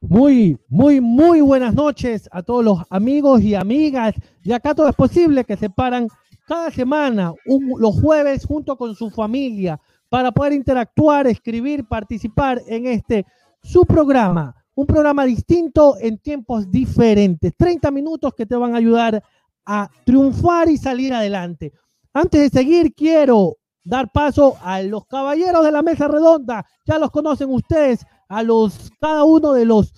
Muy, 0.00 0.58
muy, 0.68 1.00
muy 1.00 1.40
buenas 1.40 1.74
noches 1.74 2.28
a 2.30 2.42
todos 2.42 2.64
los 2.64 2.78
amigos 2.88 3.42
y 3.42 3.56
amigas. 3.56 4.14
Y 4.44 4.52
acá 4.52 4.74
todo 4.74 4.88
es 4.88 4.94
posible 4.94 5.44
que 5.44 5.56
se 5.56 5.70
paran 5.70 6.06
cada 6.46 6.70
semana, 6.70 7.32
los 7.78 8.00
jueves, 8.00 8.44
junto 8.44 8.76
con 8.76 8.94
su 8.94 9.10
familia, 9.10 9.80
para 10.08 10.30
poder 10.30 10.52
interactuar, 10.52 11.26
escribir, 11.26 11.84
participar 11.84 12.62
en 12.68 12.86
este 12.86 13.26
su 13.60 13.84
programa. 13.84 14.54
Un 14.76 14.86
programa 14.86 15.24
distinto 15.24 15.96
en 16.00 16.18
tiempos 16.18 16.70
diferentes. 16.70 17.52
30 17.56 17.90
minutos 17.90 18.34
que 18.34 18.46
te 18.46 18.54
van 18.54 18.74
a 18.74 18.78
ayudar 18.78 19.22
a 19.66 19.88
triunfar 20.04 20.68
y 20.68 20.76
salir 20.76 21.12
adelante. 21.12 21.72
Antes 22.12 22.40
de 22.40 22.58
seguir, 22.60 22.94
quiero 22.94 23.56
dar 23.82 24.10
paso 24.10 24.56
a 24.62 24.80
los 24.82 25.06
caballeros 25.06 25.64
de 25.64 25.72
la 25.72 25.82
mesa 25.82 26.08
redonda. 26.08 26.64
Ya 26.86 26.98
los 26.98 27.10
conocen 27.10 27.50
ustedes 27.50 28.04
a 28.28 28.42
los 28.42 28.90
cada 29.00 29.24
uno 29.24 29.52
de 29.52 29.64
los 29.64 29.92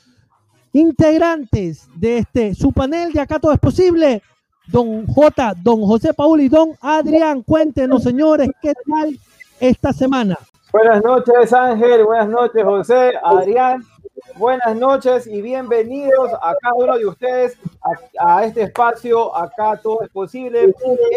integrantes 0.73 1.89
de 1.95 2.19
este 2.19 2.55
su 2.55 2.73
panel 2.73 3.13
de 3.13 3.21
acá 3.21 3.39
todo 3.39 3.53
es 3.53 3.59
posible. 3.59 4.23
Don 4.67 5.07
J, 5.07 5.55
don 5.63 5.83
José 5.83 6.13
Paul 6.13 6.41
y 6.41 6.49
don 6.49 6.73
Adrián, 6.81 7.43
cuéntenos 7.43 8.03
señores, 8.03 8.51
¿qué 8.61 8.73
tal 8.75 9.17
esta 9.61 9.93
semana? 9.93 10.37
Buenas 10.73 11.05
noches 11.05 11.53
Ángel, 11.53 12.05
buenas 12.05 12.29
noches 12.29 12.65
José, 12.65 13.13
Adrián, 13.23 13.85
buenas 14.35 14.77
noches 14.77 15.27
y 15.27 15.41
bienvenidos 15.41 16.33
a 16.43 16.55
cada 16.61 16.75
uno 16.75 16.99
de 16.99 17.07
ustedes 17.07 17.57
a, 18.19 18.37
a 18.37 18.45
este 18.45 18.63
espacio, 18.63 19.35
acá 19.37 19.79
todo 19.83 20.03
es 20.03 20.11
posible, 20.11 20.75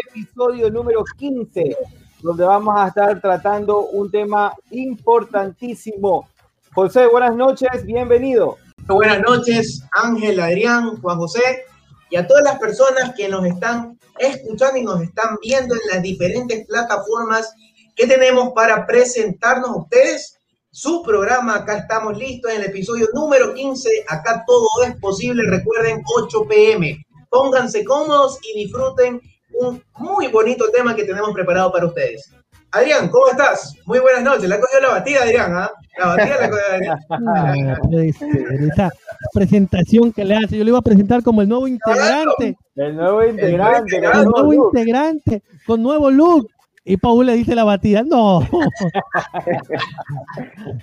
episodio 0.07 0.69
número 0.69 1.03
15, 1.17 1.75
donde 2.21 2.43
vamos 2.43 2.75
a 2.77 2.87
estar 2.87 3.19
tratando 3.19 3.87
un 3.87 4.09
tema 4.09 4.53
importantísimo. 4.71 6.29
José, 6.73 7.07
buenas 7.07 7.35
noches, 7.35 7.85
bienvenido. 7.85 8.57
Buenas 8.87 9.21
noches, 9.21 9.83
Ángel, 9.91 10.39
Adrián, 10.39 11.01
Juan 11.01 11.17
José, 11.17 11.65
y 12.09 12.15
a 12.15 12.25
todas 12.25 12.43
las 12.43 12.59
personas 12.59 13.13
que 13.15 13.27
nos 13.27 13.45
están 13.45 13.99
escuchando 14.17 14.77
y 14.77 14.83
nos 14.83 15.01
están 15.01 15.37
viendo 15.41 15.75
en 15.75 15.81
las 15.91 16.01
diferentes 16.01 16.65
plataformas 16.67 17.53
que 17.95 18.07
tenemos 18.07 18.51
para 18.53 18.87
presentarnos 18.87 19.69
a 19.69 19.77
ustedes 19.77 20.38
su 20.71 21.03
programa. 21.03 21.55
Acá 21.55 21.77
estamos 21.77 22.17
listos 22.17 22.51
en 22.51 22.61
el 22.61 22.67
episodio 22.67 23.07
número 23.13 23.53
15. 23.53 23.89
Acá 24.07 24.43
todo 24.45 24.67
es 24.85 24.95
posible. 24.99 25.43
Recuerden, 25.49 26.01
8 26.15 26.45
pm. 26.47 26.97
Pónganse 27.29 27.83
cómodos 27.83 28.39
y 28.43 28.63
disfruten 28.63 29.21
un 29.59 29.83
muy 29.97 30.27
bonito 30.27 30.69
tema 30.71 30.95
que 30.95 31.03
tenemos 31.03 31.31
preparado 31.33 31.71
para 31.71 31.85
ustedes. 31.85 32.31
Adrián, 32.71 33.09
¿cómo 33.09 33.27
estás? 33.29 33.73
Muy 33.85 33.99
buenas 33.99 34.23
noches. 34.23 34.47
La 34.47 34.59
cogió 34.59 34.79
la 34.79 34.89
batida, 34.89 35.23
Adrián, 35.23 35.53
¿ah? 35.55 35.71
La 35.97 36.07
batida 36.07 36.37
la 36.39 36.49
cogió 36.49 36.65
Adrián. 36.71 36.99
No, 37.89 37.99
esa 37.99 38.89
presentación 39.33 40.13
que 40.13 40.23
le 40.23 40.35
hace, 40.35 40.57
yo 40.57 40.63
le 40.63 40.69
iba 40.69 40.77
a 40.77 40.83
presentar 40.83 41.23
como 41.23 41.41
el 41.41 41.49
nuevo 41.49 41.67
integrante. 41.67 42.57
El 42.75 42.95
nuevo 42.95 43.23
integrante. 43.23 43.95
El 43.95 44.01
nuevo, 44.03 44.19
el 44.19 44.27
nuevo 44.27 44.53
integrante, 44.53 45.43
con 45.65 45.81
nuevo 45.81 46.11
look. 46.11 46.47
Y 46.89 46.97
Paul 46.97 47.27
le 47.27 47.33
dice 47.33 47.53
la 47.53 47.63
batida. 47.63 48.01
No. 48.01 48.41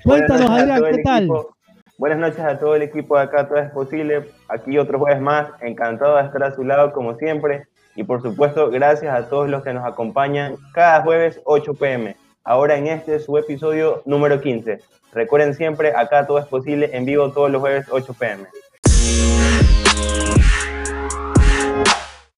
Cuéntanos, 0.05 0.49
Adrián, 0.49 0.85
¿qué 0.93 1.03
tal? 1.03 1.25
Equipo. 1.25 1.57
Buenas 1.99 2.19
noches 2.21 2.39
a 2.39 2.61
todo 2.61 2.77
el 2.77 2.83
equipo 2.83 3.17
de 3.17 3.25
acá, 3.25 3.49
todo 3.49 3.59
es 3.59 3.73
posible. 3.73 4.31
Aquí 4.49 4.79
otro 4.79 5.01
jueves 5.01 5.21
más, 5.21 5.49
encantado 5.63 6.17
de 6.17 6.23
estar 6.23 6.45
a 6.45 6.55
su 6.55 6.63
lado 6.63 6.93
como 6.93 7.17
siempre. 7.17 7.67
Y 7.97 8.05
por 8.05 8.23
supuesto, 8.23 8.71
gracias 8.71 9.13
a 9.13 9.29
todos 9.29 9.49
los 9.49 9.65
que 9.65 9.73
nos 9.73 9.85
acompañan 9.85 10.55
cada 10.73 11.03
jueves 11.03 11.41
8 11.45 11.75
pm. 11.75 12.15
Ahora 12.45 12.77
en 12.77 12.87
este 12.87 13.19
su 13.19 13.37
episodio 13.37 14.03
número 14.05 14.41
15. 14.41 14.79
Recuerden 15.13 15.55
siempre, 15.55 15.93
acá 15.97 16.25
todo 16.25 16.39
es 16.39 16.47
posible 16.47 16.91
en 16.93 17.05
vivo 17.05 17.33
todos 17.33 17.51
los 17.51 17.61
jueves 17.61 17.87
8 17.91 18.15
pm. 18.17 18.45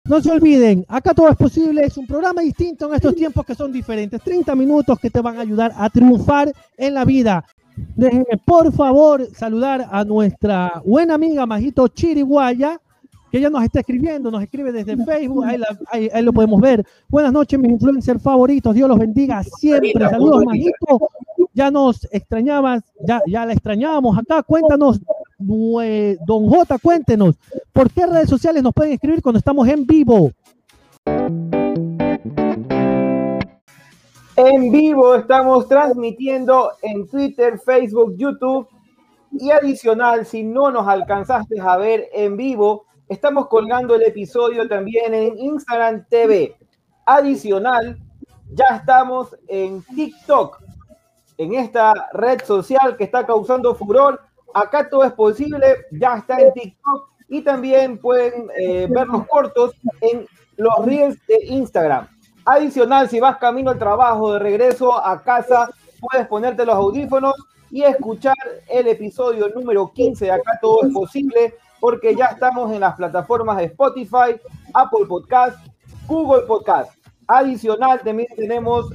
No 0.08 0.22
se 0.22 0.30
olviden, 0.30 0.86
acá 0.88 1.12
todo 1.12 1.28
es 1.28 1.36
posible, 1.36 1.84
es 1.84 1.98
un 1.98 2.06
programa 2.06 2.40
distinto 2.40 2.88
en 2.88 2.94
estos 2.94 3.14
tiempos 3.14 3.44
que 3.44 3.54
son 3.54 3.70
diferentes. 3.70 4.22
30 4.22 4.54
minutos 4.54 4.98
que 4.98 5.10
te 5.10 5.20
van 5.20 5.36
a 5.36 5.42
ayudar 5.42 5.70
a 5.76 5.90
triunfar 5.90 6.50
en 6.78 6.94
la 6.94 7.04
vida. 7.04 7.44
Déjenme 7.94 8.24
por 8.42 8.72
favor 8.72 9.26
saludar 9.34 9.86
a 9.90 10.04
nuestra 10.04 10.82
buena 10.84 11.14
amiga 11.14 11.44
Majito 11.44 11.86
Chiriguaya, 11.88 12.80
que 13.30 13.36
ella 13.36 13.50
nos 13.50 13.62
está 13.62 13.80
escribiendo, 13.80 14.30
nos 14.30 14.42
escribe 14.42 14.72
desde 14.72 14.96
Facebook, 14.96 15.44
ahí, 15.44 15.58
la, 15.58 15.78
ahí, 15.92 16.08
ahí, 16.10 16.22
lo 16.22 16.32
podemos 16.32 16.58
ver. 16.58 16.86
Buenas 17.08 17.32
noches, 17.32 17.60
mis 17.60 17.72
influencers 17.72 18.22
favoritos, 18.22 18.74
Dios 18.74 18.88
los 18.88 18.98
bendiga 18.98 19.42
siempre. 19.42 20.08
Saludos, 20.08 20.42
Majito. 20.46 21.10
Ya 21.52 21.70
nos 21.70 22.08
extrañabas, 22.12 22.82
ya, 23.06 23.20
ya 23.26 23.44
la 23.44 23.52
extrañábamos 23.52 24.16
acá. 24.16 24.42
Cuéntanos, 24.42 25.00
don 25.38 26.48
J, 26.48 26.78
cuéntenos, 26.78 27.36
¿por 27.72 27.90
qué 27.90 28.06
redes 28.06 28.28
sociales 28.28 28.62
nos 28.62 28.74
pueden 28.74 28.92
escribir 28.92 29.22
cuando 29.22 29.38
estamos 29.38 29.66
en 29.68 29.86
vivo? 29.86 30.32
En 34.36 34.70
vivo 34.70 35.14
estamos 35.14 35.68
transmitiendo 35.68 36.72
en 36.82 37.08
Twitter, 37.08 37.58
Facebook, 37.58 38.14
YouTube 38.16 38.68
y 39.32 39.50
adicional, 39.50 40.26
si 40.26 40.42
no 40.42 40.70
nos 40.70 40.86
alcanzaste 40.86 41.60
a 41.60 41.76
ver 41.76 42.08
en 42.12 42.36
vivo, 42.36 42.88
Estamos 43.08 43.48
colgando 43.48 43.94
el 43.94 44.02
episodio 44.02 44.68
también 44.68 45.14
en 45.14 45.38
Instagram 45.38 46.04
TV. 46.10 46.54
Adicional, 47.06 47.98
ya 48.52 48.76
estamos 48.76 49.34
en 49.48 49.82
TikTok, 49.82 50.60
en 51.38 51.54
esta 51.54 51.94
red 52.12 52.44
social 52.44 52.98
que 52.98 53.04
está 53.04 53.24
causando 53.24 53.74
furor. 53.74 54.20
Acá 54.54 54.88
todo 54.88 55.04
es 55.04 55.12
posible, 55.12 55.86
ya 55.92 56.16
está 56.16 56.40
en 56.40 56.52
TikTok 56.52 57.08
y 57.28 57.42
también 57.42 57.98
pueden 57.98 58.48
eh, 58.58 58.86
ver 58.90 59.06
los 59.06 59.26
cortos 59.26 59.72
en 60.00 60.26
los 60.56 60.84
reels 60.84 61.18
de 61.26 61.46
Instagram. 61.46 62.08
Adicional, 62.44 63.08
si 63.08 63.20
vas 63.20 63.36
camino 63.36 63.70
al 63.70 63.78
trabajo, 63.78 64.32
de 64.32 64.38
regreso 64.38 65.04
a 65.04 65.22
casa, 65.22 65.68
puedes 66.00 66.26
ponerte 66.26 66.64
los 66.64 66.74
audífonos 66.74 67.34
y 67.70 67.82
escuchar 67.82 68.36
el 68.68 68.88
episodio 68.88 69.48
número 69.50 69.92
15 69.92 70.24
de 70.24 70.30
Acá 70.30 70.58
todo 70.60 70.84
es 70.84 70.92
posible 70.92 71.54
porque 71.80 72.16
ya 72.16 72.26
estamos 72.26 72.72
en 72.72 72.80
las 72.80 72.96
plataformas 72.96 73.58
de 73.58 73.64
Spotify, 73.64 74.40
Apple 74.74 75.06
Podcast, 75.06 75.58
Google 76.06 76.42
Podcast. 76.46 76.92
Adicional, 77.26 78.00
también 78.00 78.28
tenemos 78.34 78.90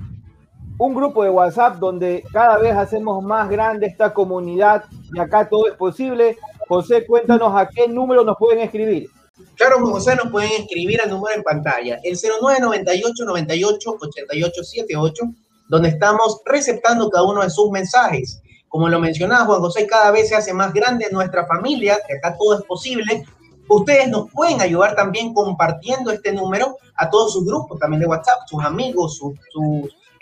un 0.78 0.94
grupo 0.94 1.24
de 1.24 1.30
WhatsApp 1.30 1.78
donde 1.78 2.24
cada 2.32 2.58
vez 2.58 2.76
hacemos 2.76 3.24
más 3.24 3.50
grande 3.50 3.88
esta 3.88 4.14
comunidad 4.14 4.86
y 5.14 5.20
acá 5.20 5.48
todo 5.48 5.68
es 5.68 5.76
posible. 5.76 6.38
José, 6.68 7.06
cuéntanos 7.06 7.54
a 7.56 7.68
qué 7.68 7.88
número 7.88 8.24
nos 8.24 8.38
pueden 8.38 8.60
escribir. 8.60 9.10
Claro, 9.56 9.86
José, 9.86 10.16
nos 10.16 10.32
pueden 10.32 10.52
escribir 10.62 11.02
al 11.02 11.10
número 11.10 11.36
en 11.36 11.44
pantalla, 11.44 12.00
el 12.04 12.18
0998 12.18 13.26
98 13.26 13.98
88 14.00 14.64
78, 14.64 15.24
donde 15.70 15.90
estamos 15.90 16.42
receptando 16.46 17.10
cada 17.10 17.26
uno 17.26 17.44
de 17.44 17.50
sus 17.50 17.70
mensajes. 17.72 18.42
Como 18.68 18.90
lo 18.90 19.00
mencionaba 19.00 19.46
Juan 19.46 19.60
José, 19.60 19.86
cada 19.86 20.12
vez 20.12 20.30
se 20.30 20.36
hace 20.36 20.54
más 20.54 20.74
grande 20.74 21.08
nuestra 21.12 21.46
familia, 21.46 22.00
que 22.08 22.18
acá 22.18 22.36
todo 22.38 22.58
es 22.58 22.66
posible. 22.66 23.24
Ustedes 23.68 24.10
nos 24.10 24.30
pueden 24.32 24.62
ayudar 24.62 24.96
también 24.96 25.34
compartiendo 25.34 26.12
este 26.12 26.34
número 26.34 26.78
a 26.96 27.10
todos 27.10 27.34
sus 27.34 27.46
grupos, 27.46 27.80
también 27.80 28.02
de 28.02 28.08
WhatsApp, 28.08 28.40
sus 28.48 28.64
amigos, 28.64 29.18
sus 29.18 29.34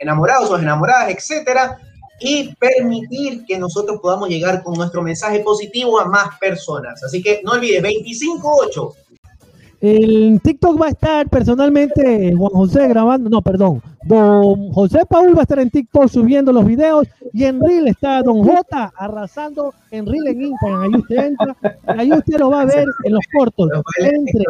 enamorados, 0.01 0.49
sus 0.49 0.59
enamoradas, 0.59 1.09
etcétera, 1.09 1.79
y 2.19 2.53
permitir 2.55 3.45
que 3.45 3.57
nosotros 3.57 3.99
podamos 4.01 4.29
llegar 4.29 4.61
con 4.63 4.73
nuestro 4.73 5.01
mensaje 5.01 5.39
positivo 5.39 5.99
a 5.99 6.05
más 6.05 6.37
personas. 6.39 7.03
Así 7.03 7.21
que 7.21 7.41
no 7.43 7.53
olvides, 7.53 7.81
258 7.81 8.95
el 9.81 10.39
TikTok 10.41 10.79
va 10.79 10.85
a 10.85 10.89
estar 10.89 11.27
personalmente 11.27 12.33
Juan 12.37 12.51
José 12.51 12.87
grabando, 12.87 13.29
no, 13.29 13.41
perdón, 13.41 13.81
don 14.03 14.71
José 14.71 15.05
Paul 15.09 15.35
va 15.35 15.39
a 15.39 15.41
estar 15.41 15.57
en 15.57 15.71
TikTok 15.71 16.07
subiendo 16.07 16.53
los 16.53 16.63
videos 16.65 17.07
y 17.33 17.45
en 17.45 17.59
Reel 17.59 17.87
está 17.87 18.21
don 18.21 18.43
J 18.43 18.93
arrasando 18.95 19.73
en 19.89 20.05
Reel 20.05 20.27
en 20.27 20.41
Instagram. 20.43 20.83
Ahí 20.83 20.99
usted 20.99 21.15
entra, 21.25 21.55
ahí 21.87 22.13
usted 22.13 22.39
lo 22.39 22.51
va 22.51 22.61
a 22.61 22.65
ver 22.65 22.85
en 23.03 23.13
los 23.13 23.25
cortos. 23.35 23.69
Entre, 23.97 24.43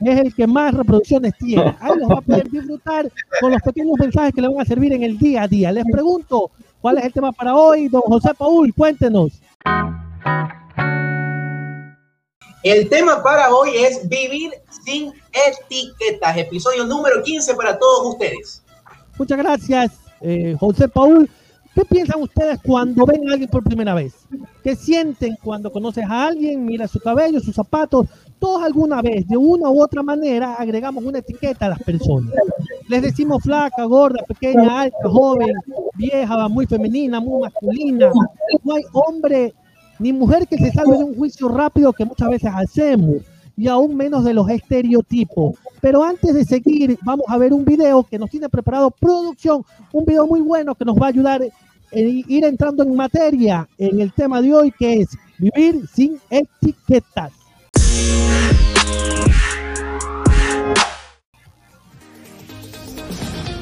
es 0.00 0.18
el 0.18 0.34
que 0.34 0.46
más 0.48 0.74
reproducciones 0.74 1.32
tiene. 1.38 1.76
Ahí 1.78 1.98
los 1.98 2.10
va 2.10 2.18
a 2.18 2.20
poder 2.20 2.50
disfrutar 2.50 3.08
con 3.40 3.52
los 3.52 3.62
pequeños 3.62 3.96
mensajes 4.00 4.34
que 4.34 4.40
le 4.40 4.48
van 4.48 4.60
a 4.60 4.64
servir 4.64 4.92
en 4.94 5.04
el 5.04 5.16
día 5.16 5.44
a 5.44 5.48
día. 5.48 5.70
Les 5.70 5.84
pregunto, 5.84 6.50
¿cuál 6.80 6.98
es 6.98 7.04
el 7.04 7.12
tema 7.12 7.30
para 7.30 7.54
hoy? 7.54 7.86
Don 7.88 8.02
José 8.02 8.30
Paul, 8.36 8.74
cuéntenos. 8.74 9.40
El 12.62 12.88
tema 12.88 13.22
para 13.24 13.52
hoy 13.52 13.70
es 13.76 14.08
vivir 14.08 14.52
sin 14.84 15.12
etiquetas, 15.32 16.36
episodio 16.36 16.84
número 16.84 17.20
15 17.20 17.54
para 17.54 17.76
todos 17.76 18.12
ustedes. 18.12 18.62
Muchas 19.18 19.38
gracias, 19.38 19.92
eh, 20.20 20.56
José 20.58 20.86
Paul. 20.86 21.28
¿Qué 21.74 21.84
piensan 21.84 22.22
ustedes 22.22 22.60
cuando 22.62 23.04
ven 23.04 23.28
a 23.28 23.32
alguien 23.32 23.50
por 23.50 23.64
primera 23.64 23.94
vez? 23.94 24.14
¿Qué 24.62 24.76
sienten 24.76 25.36
cuando 25.42 25.72
conoces 25.72 26.04
a 26.04 26.26
alguien, 26.26 26.64
mira 26.64 26.86
su 26.86 27.00
cabello, 27.00 27.40
sus 27.40 27.54
zapatos? 27.54 28.06
Todos 28.38 28.62
alguna 28.62 29.02
vez, 29.02 29.26
de 29.26 29.36
una 29.36 29.68
u 29.68 29.82
otra 29.82 30.04
manera, 30.04 30.54
agregamos 30.54 31.02
una 31.02 31.18
etiqueta 31.18 31.66
a 31.66 31.70
las 31.70 31.82
personas. 31.82 32.32
Les 32.88 33.02
decimos 33.02 33.42
flaca, 33.42 33.84
gorda, 33.84 34.22
pequeña, 34.28 34.82
alta, 34.82 35.08
joven, 35.08 35.54
vieja, 35.94 36.48
muy 36.48 36.66
femenina, 36.66 37.18
muy 37.18 37.42
masculina. 37.42 38.12
No 38.62 38.74
hay 38.74 38.82
hombre 38.92 39.52
ni 40.02 40.12
mujer 40.12 40.48
que 40.48 40.58
se 40.58 40.72
salve 40.72 40.98
de 40.98 41.04
un 41.04 41.14
juicio 41.14 41.48
rápido 41.48 41.92
que 41.92 42.04
muchas 42.04 42.28
veces 42.28 42.50
hacemos 42.52 43.22
y 43.56 43.68
aún 43.68 43.96
menos 43.96 44.24
de 44.24 44.34
los 44.34 44.48
estereotipos. 44.50 45.54
Pero 45.80 46.02
antes 46.02 46.34
de 46.34 46.44
seguir, 46.44 46.98
vamos 47.04 47.26
a 47.28 47.38
ver 47.38 47.52
un 47.52 47.64
video 47.64 48.02
que 48.02 48.18
nos 48.18 48.28
tiene 48.28 48.48
preparado 48.48 48.90
producción, 48.90 49.64
un 49.92 50.04
video 50.04 50.26
muy 50.26 50.40
bueno 50.40 50.74
que 50.74 50.84
nos 50.84 50.96
va 50.96 51.06
a 51.06 51.10
ayudar 51.10 51.42
a 51.42 51.96
ir 51.96 52.44
entrando 52.44 52.82
en 52.82 52.96
materia 52.96 53.68
en 53.78 54.00
el 54.00 54.12
tema 54.12 54.42
de 54.42 54.52
hoy 54.52 54.72
que 54.76 55.02
es 55.02 55.08
vivir 55.38 55.86
sin 55.94 56.18
etiquetas. 56.30 57.32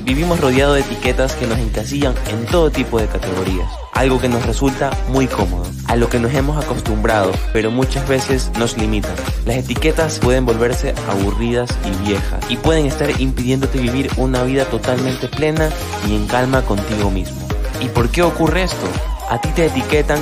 Vivimos 0.02 0.41
rodeados 0.41 0.76
de 0.76 0.81
etiquetas 0.81 1.35
que 1.35 1.47
nos 1.47 1.58
encasillan 1.58 2.14
en 2.31 2.47
todo 2.47 2.70
tipo 2.70 2.99
de 2.99 3.06
categorías, 3.06 3.70
algo 3.93 4.20
que 4.20 4.29
nos 4.29 4.44
resulta 4.47 4.91
muy 5.08 5.26
cómodo, 5.26 5.64
a 5.87 5.97
lo 5.97 6.08
que 6.08 6.19
nos 6.19 6.32
hemos 6.35 6.62
acostumbrado, 6.62 7.32
pero 7.52 7.70
muchas 7.70 8.08
veces 8.08 8.50
nos 8.58 8.76
limitan. 8.76 9.14
Las 9.44 9.56
etiquetas 9.56 10.19
pueden 10.19 10.47
volverse 10.47 10.94
aburridas 11.08 11.70
y 11.85 12.08
viejas 12.08 12.44
y 12.49 12.56
pueden 12.56 12.87
estar 12.87 13.20
impidiéndote 13.20 13.79
vivir 13.79 14.11
una 14.17 14.43
vida 14.43 14.64
totalmente 14.64 15.29
plena 15.29 15.69
y 16.08 16.17
en 16.17 16.26
calma 16.26 16.62
contigo 16.62 17.11
mismo. 17.11 17.47
¿Y 17.81 17.88
por 17.88 18.08
qué 18.08 18.23
ocurre 18.23 18.64
esto? 18.64 18.88
A 19.29 19.41
ti 19.41 19.49
te 19.50 19.67
etiquetan 19.67 20.19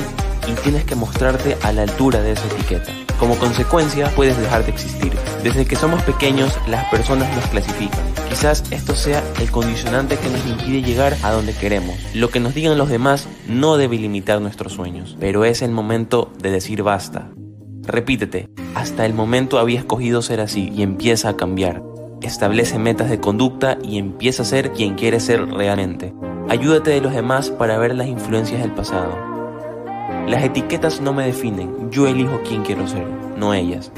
y 0.46 0.52
tienes 0.62 0.84
que 0.84 0.94
mostrarte 0.94 1.56
a 1.62 1.72
la 1.72 1.82
altura 1.82 2.20
de 2.20 2.32
esa 2.32 2.46
etiqueta. 2.46 2.92
Como 3.18 3.36
consecuencia, 3.36 4.10
puedes 4.14 4.38
dejar 4.38 4.64
de 4.64 4.70
existir. 4.70 5.12
Desde 5.42 5.66
que 5.66 5.76
somos 5.76 6.02
pequeños, 6.02 6.52
las 6.68 6.84
personas 6.90 7.34
nos 7.34 7.46
clasifican. 7.46 8.17
Quizás 8.28 8.62
esto 8.70 8.94
sea 8.94 9.22
el 9.40 9.50
condicionante 9.50 10.16
que 10.16 10.28
nos 10.28 10.46
impide 10.46 10.82
llegar 10.82 11.16
a 11.22 11.32
donde 11.32 11.54
queremos. 11.54 11.96
Lo 12.14 12.28
que 12.28 12.40
nos 12.40 12.54
digan 12.54 12.76
los 12.78 12.88
demás 12.88 13.26
no 13.48 13.76
debe 13.76 13.96
limitar 13.96 14.40
nuestros 14.40 14.74
sueños, 14.74 15.16
pero 15.18 15.44
es 15.44 15.62
el 15.62 15.70
momento 15.70 16.30
de 16.40 16.50
decir 16.50 16.82
basta. 16.82 17.30
Repítete, 17.82 18.50
hasta 18.74 19.06
el 19.06 19.14
momento 19.14 19.58
había 19.58 19.78
escogido 19.78 20.20
ser 20.20 20.40
así 20.40 20.70
y 20.74 20.82
empieza 20.82 21.30
a 21.30 21.36
cambiar. 21.36 21.82
Establece 22.20 22.78
metas 22.78 23.08
de 23.08 23.18
conducta 23.18 23.78
y 23.82 23.96
empieza 23.96 24.42
a 24.42 24.46
ser 24.46 24.72
quien 24.72 24.94
quieres 24.94 25.24
ser 25.24 25.46
realmente. 25.48 26.12
Ayúdate 26.48 26.90
de 26.90 27.00
los 27.00 27.14
demás 27.14 27.50
para 27.50 27.78
ver 27.78 27.94
las 27.94 28.08
influencias 28.08 28.60
del 28.60 28.72
pasado. 28.72 29.16
Las 30.26 30.44
etiquetas 30.44 31.00
no 31.00 31.14
me 31.14 31.24
definen, 31.24 31.90
yo 31.90 32.06
elijo 32.06 32.42
quién 32.46 32.62
quiero 32.62 32.86
ser, 32.86 33.06
no 33.36 33.54
ellas. 33.54 33.90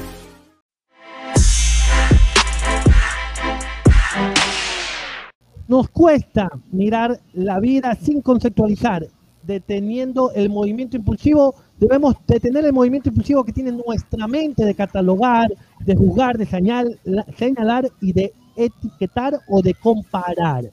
Nos 5.71 5.87
cuesta 5.87 6.49
mirar 6.73 7.17
la 7.31 7.61
vida 7.61 7.95
sin 7.95 8.21
conceptualizar, 8.21 9.07
deteniendo 9.41 10.33
el 10.33 10.49
movimiento 10.49 10.97
impulsivo. 10.97 11.55
Debemos 11.79 12.15
detener 12.27 12.65
el 12.65 12.73
movimiento 12.73 13.07
impulsivo 13.07 13.45
que 13.45 13.53
tiene 13.53 13.71
nuestra 13.71 14.27
mente 14.27 14.65
de 14.65 14.75
catalogar, 14.75 15.47
de 15.79 15.95
juzgar, 15.95 16.37
de 16.37 16.45
señalar 16.45 17.89
y 18.01 18.11
de 18.11 18.33
etiquetar 18.57 19.39
o 19.47 19.61
de 19.61 19.73
comparar. 19.75 20.65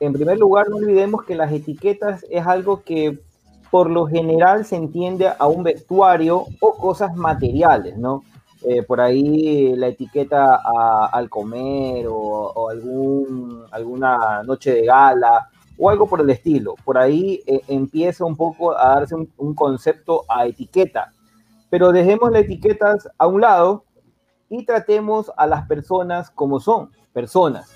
En 0.00 0.14
primer 0.14 0.38
lugar, 0.38 0.70
no 0.70 0.76
olvidemos 0.76 1.22
que 1.24 1.34
las 1.34 1.52
etiquetas 1.52 2.24
es 2.30 2.46
algo 2.46 2.82
que 2.82 3.18
por 3.70 3.90
lo 3.90 4.06
general 4.06 4.64
se 4.64 4.76
entiende 4.76 5.28
a 5.38 5.46
un 5.48 5.64
vestuario 5.64 6.46
o 6.60 6.76
cosas 6.78 7.14
materiales, 7.14 7.98
¿no? 7.98 8.24
Eh, 8.62 8.82
por 8.82 9.00
ahí 9.00 9.74
la 9.74 9.88
etiqueta 9.88 10.60
al 11.10 11.30
comer 11.30 12.06
o, 12.08 12.68
algún, 12.68 13.64
alguna 13.70 14.42
noche 14.42 14.74
de 14.74 14.84
gala 14.84 15.48
o 15.78 15.88
algo 15.88 16.06
por 16.06 16.20
el 16.20 16.28
estilo. 16.28 16.74
Por 16.84 16.98
ahí 16.98 17.42
eh, 17.46 17.62
empieza 17.68 18.24
un 18.24 18.36
poco 18.36 18.76
a 18.76 18.96
darse 18.96 19.14
un, 19.14 19.32
un, 19.38 19.54
concepto 19.54 20.24
a 20.28 20.46
etiqueta. 20.46 21.12
Pero 21.70 21.90
dejemos 21.90 22.30
las 22.32 22.42
etiquetas 22.42 23.08
a 23.16 23.26
un 23.26 23.40
lado 23.40 23.84
y 24.50 24.66
tratemos 24.66 25.32
a 25.36 25.46
las 25.46 25.66
personas 25.66 26.30
como 26.30 26.60
son, 26.60 26.90
personas. 27.14 27.70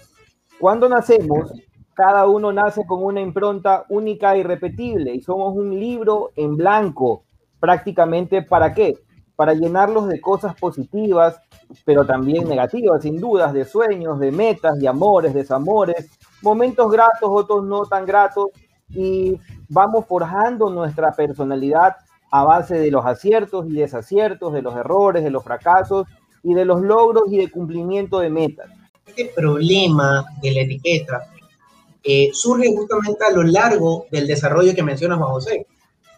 Cuando 0.60 0.88
nacemos, 0.88 1.50
cada 1.94 2.26
uno 2.26 2.52
nace 2.52 2.84
con 2.86 3.02
una 3.02 3.20
impronta 3.20 3.86
única 3.88 4.34
e 4.34 4.40
irrepetible 4.40 5.14
y 5.14 5.22
somos 5.22 5.54
un 5.56 5.78
libro 5.78 6.32
en 6.36 6.56
blanco, 6.56 7.24
prácticamente 7.60 8.42
para 8.42 8.74
qué? 8.74 8.98
Para 9.36 9.54
llenarlos 9.54 10.08
de 10.08 10.20
cosas 10.20 10.54
positivas, 10.54 11.40
pero 11.84 12.04
también 12.04 12.48
negativas, 12.48 13.02
sin 13.02 13.20
dudas, 13.20 13.52
de 13.52 13.64
sueños, 13.64 14.20
de 14.20 14.30
metas, 14.30 14.78
de 14.78 14.86
amores, 14.86 15.34
desamores, 15.34 16.10
momentos 16.42 16.90
gratos, 16.90 17.28
otros 17.28 17.64
no 17.64 17.84
tan 17.86 18.06
gratos, 18.06 18.50
y 18.90 19.40
vamos 19.68 20.06
forjando 20.06 20.70
nuestra 20.70 21.12
personalidad 21.12 21.96
a 22.30 22.44
base 22.44 22.78
de 22.78 22.90
los 22.90 23.06
aciertos 23.06 23.66
y 23.68 23.72
desaciertos, 23.72 24.52
de 24.52 24.62
los 24.62 24.74
errores, 24.76 25.24
de 25.24 25.30
los 25.30 25.44
fracasos 25.44 26.06
y 26.42 26.54
de 26.54 26.64
los 26.64 26.82
logros 26.82 27.24
y 27.28 27.38
de 27.38 27.50
cumplimiento 27.50 28.18
de 28.18 28.30
metas. 28.30 28.70
Este 29.06 29.32
problema 29.34 30.24
de 30.42 30.52
la 30.52 30.60
etiqueta 30.62 31.22
eh, 32.02 32.30
surge 32.32 32.68
justamente 32.74 33.24
a 33.24 33.30
lo 33.30 33.42
largo 33.42 34.06
del 34.10 34.26
desarrollo 34.26 34.74
que 34.74 34.82
menciona 34.82 35.16
Juan 35.16 35.30
José. 35.30 35.66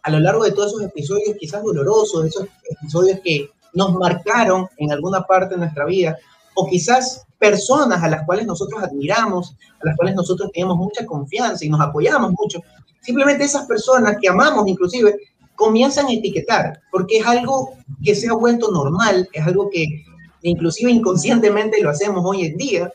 A 0.06 0.10
lo 0.12 0.20
largo 0.20 0.44
de 0.44 0.52
todos 0.52 0.68
esos 0.68 0.82
episodios 0.84 1.36
quizás 1.36 1.64
dolorosos, 1.64 2.26
esos 2.26 2.46
episodios 2.70 3.18
que 3.24 3.50
nos 3.74 3.92
marcaron 3.94 4.68
en 4.76 4.92
alguna 4.92 5.22
parte 5.22 5.54
de 5.54 5.60
nuestra 5.62 5.84
vida, 5.84 6.16
o 6.54 6.64
quizás 6.68 7.26
personas 7.40 8.00
a 8.04 8.08
las 8.08 8.24
cuales 8.24 8.46
nosotros 8.46 8.80
admiramos, 8.80 9.56
a 9.82 9.86
las 9.86 9.96
cuales 9.96 10.14
nosotros 10.14 10.48
tenemos 10.54 10.76
mucha 10.76 11.04
confianza 11.04 11.64
y 11.64 11.70
nos 11.70 11.80
apoyamos 11.80 12.32
mucho, 12.38 12.60
simplemente 13.00 13.42
esas 13.42 13.66
personas 13.66 14.16
que 14.22 14.28
amamos 14.28 14.68
inclusive, 14.68 15.18
comienzan 15.56 16.06
a 16.06 16.12
etiquetar, 16.12 16.80
porque 16.92 17.18
es 17.18 17.26
algo 17.26 17.72
que 18.04 18.14
se 18.14 18.28
ha 18.28 18.34
vuelto 18.34 18.70
normal, 18.70 19.28
es 19.32 19.44
algo 19.44 19.68
que 19.70 20.04
inclusive 20.42 20.92
inconscientemente 20.92 21.82
lo 21.82 21.90
hacemos 21.90 22.22
hoy 22.24 22.46
en 22.46 22.56
día, 22.56 22.92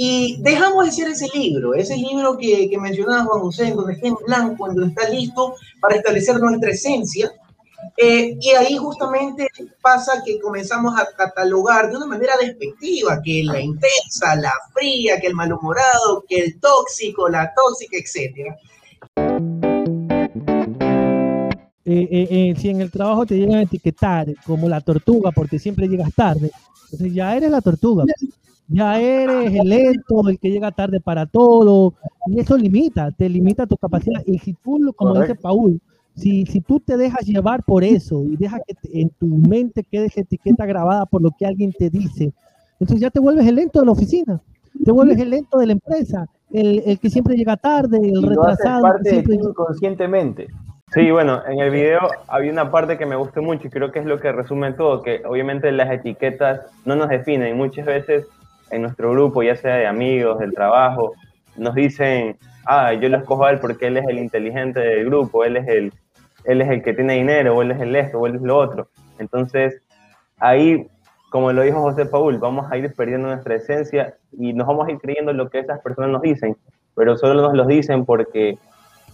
y 0.00 0.40
dejamos 0.42 0.86
de 0.86 0.92
ser 0.92 1.08
ese 1.08 1.26
libro, 1.34 1.74
ese 1.74 1.96
libro 1.96 2.38
que, 2.38 2.70
que 2.70 2.78
mencionaba 2.78 3.24
Juan 3.24 3.40
José, 3.40 3.72
donde 3.72 3.94
está 3.94 4.06
en 4.06 4.14
blanco, 4.24 4.68
donde 4.68 4.86
está 4.86 5.08
listo 5.08 5.56
para 5.80 5.96
establecer 5.96 6.38
nuestra 6.38 6.70
esencia. 6.70 7.32
Eh, 7.96 8.36
y 8.40 8.50
ahí 8.50 8.76
justamente 8.76 9.48
pasa 9.82 10.22
que 10.24 10.38
comenzamos 10.38 10.96
a 10.96 11.04
catalogar 11.16 11.90
de 11.90 11.96
una 11.96 12.06
manera 12.06 12.34
despectiva 12.40 13.20
que 13.24 13.42
la 13.42 13.60
intensa, 13.60 14.36
la 14.36 14.52
fría, 14.72 15.18
que 15.20 15.26
el 15.26 15.34
malhumorado, 15.34 16.24
que 16.28 16.44
el 16.44 16.60
tóxico, 16.60 17.28
la 17.28 17.52
tóxica, 17.52 17.96
etc. 17.96 18.54
Eh, 21.84 22.08
eh, 22.10 22.54
si 22.56 22.68
en 22.68 22.82
el 22.82 22.90
trabajo 22.92 23.26
te 23.26 23.34
llegan 23.34 23.56
a 23.56 23.62
etiquetar 23.62 24.28
como 24.46 24.68
la 24.68 24.80
tortuga 24.80 25.32
porque 25.32 25.58
siempre 25.58 25.88
llegas 25.88 26.14
tarde, 26.14 26.52
entonces 26.84 27.12
ya 27.12 27.36
eres 27.36 27.50
la 27.50 27.60
tortuga 27.60 28.04
ya 28.68 29.00
eres 29.00 29.54
el 29.54 29.68
lento, 29.68 30.28
el 30.28 30.38
que 30.38 30.50
llega 30.50 30.70
tarde 30.70 31.00
para 31.00 31.26
todo, 31.26 31.94
y 32.26 32.38
eso 32.38 32.56
limita, 32.56 33.10
te 33.10 33.28
limita 33.28 33.66
tu 33.66 33.76
capacidad. 33.76 34.22
Y 34.26 34.38
si 34.38 34.52
tú, 34.52 34.92
como 34.94 35.18
dice 35.20 35.34
Paul, 35.34 35.80
si, 36.14 36.44
si 36.46 36.60
tú 36.60 36.78
te 36.80 36.96
dejas 36.96 37.26
llevar 37.26 37.62
por 37.62 37.82
eso 37.82 38.24
y 38.24 38.36
dejas 38.36 38.60
que 38.66 39.00
en 39.00 39.10
tu 39.10 39.26
mente 39.26 39.84
quede 39.84 40.06
esa 40.06 40.20
etiqueta 40.20 40.66
grabada 40.66 41.06
por 41.06 41.22
lo 41.22 41.30
que 41.30 41.46
alguien 41.46 41.72
te 41.72 41.88
dice, 41.88 42.32
entonces 42.78 43.00
ya 43.00 43.10
te 43.10 43.20
vuelves 43.20 43.46
el 43.46 43.54
lento 43.54 43.80
de 43.80 43.86
la 43.86 43.92
oficina, 43.92 44.40
te 44.84 44.92
vuelves 44.92 45.18
el 45.18 45.30
lento 45.30 45.58
de 45.58 45.66
la 45.66 45.72
empresa, 45.72 46.26
el, 46.52 46.82
el 46.84 46.98
que 46.98 47.08
siempre 47.08 47.36
llega 47.36 47.56
tarde, 47.56 47.98
el 48.02 48.22
retrasado. 48.22 48.82
parte 48.82 49.10
siempre... 49.10 49.34
inconscientemente. 49.36 50.48
Sí, 50.92 51.10
bueno, 51.10 51.42
en 51.46 51.60
el 51.60 51.70
video 51.70 52.00
había 52.28 52.50
una 52.50 52.70
parte 52.70 52.96
que 52.96 53.04
me 53.04 53.14
gustó 53.14 53.42
mucho 53.42 53.66
y 53.66 53.70
creo 53.70 53.92
que 53.92 53.98
es 53.98 54.06
lo 54.06 54.20
que 54.20 54.32
resume 54.32 54.72
todo, 54.72 55.02
que 55.02 55.22
obviamente 55.26 55.70
las 55.70 55.90
etiquetas 55.90 56.62
no 56.86 56.96
nos 56.96 57.10
definen. 57.10 57.58
Muchas 57.58 57.84
veces 57.84 58.26
en 58.70 58.82
nuestro 58.82 59.10
grupo, 59.12 59.42
ya 59.42 59.56
sea 59.56 59.76
de 59.76 59.86
amigos, 59.86 60.38
del 60.38 60.52
trabajo, 60.52 61.14
nos 61.56 61.74
dicen, 61.74 62.36
ah, 62.66 62.92
yo 62.94 63.08
lo 63.08 63.18
escojo 63.18 63.44
a 63.44 63.50
él 63.50 63.58
porque 63.58 63.86
él 63.86 63.96
es 63.96 64.06
el 64.06 64.18
inteligente 64.18 64.80
del 64.80 65.06
grupo, 65.06 65.44
él 65.44 65.56
es 65.56 65.68
el, 65.68 65.92
él 66.44 66.60
es 66.62 66.68
el 66.68 66.82
que 66.82 66.94
tiene 66.94 67.14
dinero, 67.14 67.56
o 67.56 67.62
él 67.62 67.72
es 67.72 67.80
el 67.80 67.94
esto, 67.96 68.18
o 68.18 68.26
él 68.26 68.36
es 68.36 68.42
lo 68.42 68.56
otro. 68.56 68.88
Entonces, 69.18 69.82
ahí, 70.38 70.86
como 71.30 71.52
lo 71.52 71.62
dijo 71.62 71.80
José 71.80 72.06
Paul, 72.06 72.38
vamos 72.38 72.70
a 72.70 72.76
ir 72.76 72.92
perdiendo 72.94 73.28
nuestra 73.28 73.56
esencia 73.56 74.14
y 74.32 74.52
nos 74.52 74.66
vamos 74.66 74.88
a 74.88 74.92
ir 74.92 74.98
creyendo 74.98 75.32
lo 75.32 75.48
que 75.50 75.58
esas 75.58 75.80
personas 75.80 76.10
nos 76.10 76.22
dicen, 76.22 76.56
pero 76.94 77.16
solo 77.16 77.42
nos 77.42 77.54
lo 77.54 77.66
dicen 77.66 78.04
porque, 78.04 78.58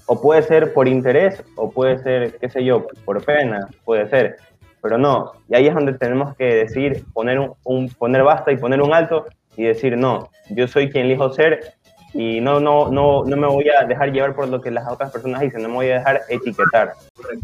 o 0.06 0.20
puede 0.20 0.42
ser 0.42 0.73
por 0.73 0.88
interés, 0.88 1.42
o 1.56 1.70
puede 1.70 1.99
ser, 1.99 2.38
qué 2.38 2.49
sé 2.49 2.64
yo, 2.64 2.87
por 3.04 3.25
pena, 3.25 3.68
puede 3.84 4.08
ser, 4.08 4.37
pero 4.82 4.99
no. 4.99 5.32
Y 5.49 5.56
ahí 5.56 5.66
es 5.66 5.75
donde 5.75 5.94
tenemos 5.94 6.37
que 6.37 6.44
decir, 6.44 7.04
poner 7.12 7.38
un, 7.64 7.88
poner 7.90 8.23
basta 8.23 8.52
y 8.52 8.58
poner 8.58 8.82
un 8.82 8.92
alto 8.92 9.26
y 9.56 9.64
decir, 9.64 9.96
no, 9.96 10.30
yo 10.50 10.68
soy 10.68 10.90
quien 10.90 11.06
elijo 11.06 11.32
ser 11.32 11.75
y 12.14 12.40
no, 12.40 12.61
no, 12.61 12.90
no, 12.90 13.25
no 13.25 13.37
me 13.37 13.49
voy 13.49 13.66
a 13.68 13.84
dejar 13.84 14.12
llevar 14.12 14.37
por 14.37 14.49
lo 14.49 14.61
que 14.61 14.70
las 14.70 14.88
otras 14.88 15.11
personas 15.11 15.40
dicen, 15.40 15.62
no 15.62 15.68
me 15.68 15.75
voy 15.75 15.90
a 15.90 15.99
dejar 15.99 16.20
etiquetar. 16.28 16.92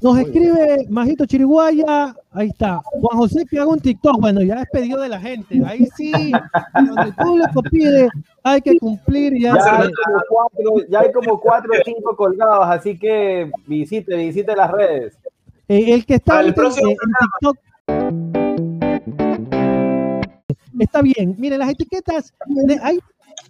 Nos 0.00 0.18
escribe 0.18 0.86
Majito 0.88 1.26
Chiriguaya, 1.26 2.14
ahí 2.30 2.48
está. 2.48 2.80
Juan 2.84 3.18
José 3.18 3.44
que 3.50 3.58
haga 3.58 3.68
un 3.68 3.80
TikTok, 3.80 4.20
bueno, 4.20 4.40
ya 4.42 4.62
es 4.62 4.70
pedido 4.70 5.00
de 5.00 5.08
la 5.08 5.18
gente. 5.18 5.60
Ahí 5.66 5.86
sí, 5.96 6.12
cuando 6.72 7.02
el 7.02 7.14
público 7.14 7.62
pide, 7.68 8.08
hay 8.44 8.60
que 8.60 8.78
cumplir. 8.78 9.32
Ya, 9.40 9.54
Ya 9.56 9.80
hay, 9.80 9.90
como 9.90 10.20
cuatro, 10.28 10.86
ya 10.88 11.00
hay 11.00 11.12
como 11.12 11.40
cuatro 11.40 11.72
o 11.72 11.82
cinco 11.84 12.16
colgados, 12.16 12.66
así 12.68 12.96
que 12.96 13.50
visite, 13.66 14.16
visite 14.16 14.54
las 14.54 14.70
redes. 14.70 15.18
Eh, 15.66 15.94
el 15.94 16.06
que 16.06 16.14
está 16.14 16.42
en 16.42 16.54
TikTok. 16.54 18.39
Está 20.80 21.02
bien. 21.02 21.34
Miren, 21.38 21.58
las 21.58 21.70
etiquetas, 21.70 22.32
hay, 22.82 22.99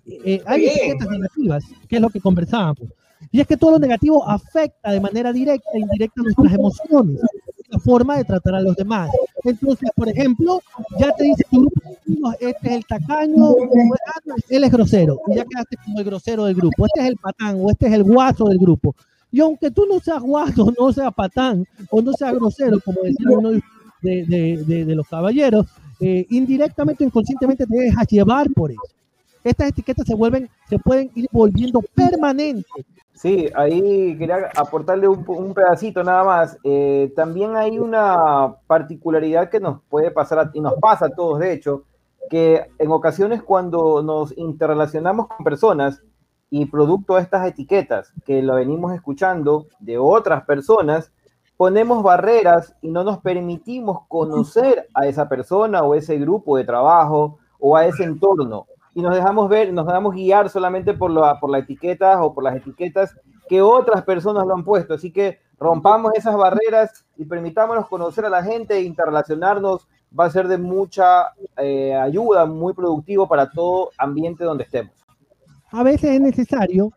eh, 0.07 0.43
hay 0.47 0.67
etiquetas 0.67 1.09
negativas, 1.09 1.65
que 1.89 1.97
es 1.97 2.03
lo 2.03 2.09
que 2.11 2.21
conversábamos. 2.21 2.89
Y 3.33 3.41
es 3.41 3.47
que 3.47 3.57
todo 3.57 3.73
lo 3.73 3.79
negativo 3.79 4.27
afecta 4.29 4.91
de 4.93 5.01
manera 5.01 5.33
directa 5.33 5.69
e 5.75 5.79
indirecta 5.81 6.23
nuestras 6.23 6.53
emociones, 6.55 7.21
la 7.69 7.79
forma 7.79 8.17
de 8.17 8.25
tratar 8.25 8.55
a 8.57 8.61
los 8.63 8.75
demás. 8.77 9.11
Entonces, 9.45 9.91
por 9.95 10.09
ejemplo, 10.09 10.61
ya 10.99 11.13
te 11.13 11.25
dice 11.25 11.45
tu 11.51 11.61
grupo 11.61 11.81
este 12.41 12.69
es 12.69 12.73
el 12.77 12.85
tacaño, 12.87 13.55
él 14.49 14.65
es 14.65 14.71
grosero, 14.73 15.21
y 15.29 15.37
ya 15.37 15.45
quedaste 15.45 15.77
como 15.85 15.99
el 16.01 16.05
grosero 16.05 16.45
del 16.47 16.55
grupo. 16.57 16.87
Este 16.87 17.01
es 17.03 17.07
el 17.09 17.17
patán 17.17 17.59
o 17.61 17.71
este 17.71 17.87
es 17.87 17.93
el 17.93 18.03
guaso 18.05 18.45
del 18.47 18.59
grupo. 18.59 18.95
Y 19.31 19.41
aunque 19.41 19.71
tú 19.71 19.85
no 19.89 20.01
seas 20.01 20.21
guaso, 20.21 20.73
no 20.79 20.93
seas 20.93 21.15
patán 21.15 21.65
o 21.91 22.03
no 22.03 22.13
seas 22.15 22.35
grosero, 22.35 22.81
como 22.85 23.03
decía 23.03 23.27
uno 23.31 23.51
de, 23.51 23.63
de- 24.03 24.65
de- 24.67 24.85
de 24.87 24.95
los 24.95 25.07
caballeros, 25.07 25.67
eh, 26.01 26.27
indirectamente 26.31 27.05
o 27.05 27.07
inconscientemente 27.07 27.67
te 27.67 27.77
dejas 27.77 28.07
llevar 28.09 28.49
por 28.55 28.71
eso. 28.71 28.83
Estas 29.45 29.69
etiquetas 29.69 30.07
se 30.07 30.15
vuelven, 30.15 30.49
se 30.69 30.79
pueden 30.79 31.11
ir 31.15 31.27
volviendo 31.33 31.81
permanentes. 31.95 32.85
Sí, 33.15 33.51
ahí 33.55 34.17
quería 34.17 34.49
aportarle 34.57 35.07
un, 35.07 35.53
pedacito 35.53 36.03
nada 36.03 36.25
más. 36.25 36.59
Eh, 36.65 37.13
también 37.15 37.55
hay 37.55 37.79
una 37.79 38.55
particularidad 38.67 39.51
que 39.51 39.61
nos 39.61 39.83
puede 39.91 40.11
pasar 40.11 40.39
a- 40.39 40.51
y 40.55 40.61
nos 40.61 40.75
pasa 40.81 41.07
a 41.07 41.11
todos, 41.11 41.39
de 41.39 41.53
hecho, 41.53 41.85
que 42.31 42.67
en 42.79 42.91
ocasiones 42.91 43.43
cuando 43.43 44.03
nos 44.03 44.37
interrelacionamos 44.39 45.27
con 45.27 45.45
personas 45.45 46.03
y 46.49 46.67
producto 46.67 47.17
de 47.17 47.23
estas 47.23 47.47
etiquetas 47.47 48.13
que 48.25 48.43
lo 48.43 48.55
venimos 48.55 48.95
escuchando 48.95 49.67
de 49.81 49.99
otras 49.99 50.45
personas, 50.45 51.13
ponemos 51.61 52.03
barreras 52.03 52.75
y 52.81 52.89
no 52.89 53.05
nos 53.05 53.19
permitimos 53.19 54.07
conocer 54.09 54.89
a 54.95 55.07
esa 55.07 55.29
persona 55.29 55.83
o 55.83 55.95
ese 55.95 56.17
grupo 56.17 56.57
de 56.57 56.65
trabajo 56.65 57.37
o 57.59 57.77
a 57.77 57.85
ese 57.85 58.03
entorno 58.03 58.65
y 58.95 59.03
nos 59.03 59.15
dejamos 59.15 59.51
ver, 59.51 59.71
nos 59.71 59.87
dejamos 59.87 60.15
guiar 60.15 60.49
solamente 60.49 60.95
por, 60.95 61.11
la, 61.11 61.39
por 61.39 61.51
la 61.51 61.59
etiqueta 61.59 62.25
o 62.25 62.33
por 62.33 62.45
las 62.45 62.57
etiquetas 62.57 63.15
que 63.47 63.61
otras 63.61 64.05
personas 64.05 64.47
lo 64.47 64.55
han 64.55 64.65
puesto. 64.65 64.95
Así 64.95 65.13
que 65.13 65.39
rompamos 65.59 66.13
esas 66.15 66.35
barreras 66.35 67.05
y 67.19 67.27
permitámonos 67.27 67.87
conocer 67.89 68.25
a 68.25 68.31
la 68.31 68.43
gente 68.43 68.77
e 68.79 68.83
interrelacionarnos. 68.85 69.87
Va 70.19 70.25
a 70.25 70.31
ser 70.31 70.49
de 70.49 70.57
mucha 70.57 71.27
eh, 71.59 71.95
ayuda, 71.95 72.47
muy 72.47 72.73
productivo 72.73 73.29
para 73.29 73.51
todo 73.51 73.91
ambiente 73.99 74.45
donde 74.45 74.65
estemos. 74.65 74.95
A 75.73 75.83
veces 75.83 76.13
es 76.13 76.21
necesario, 76.23 76.91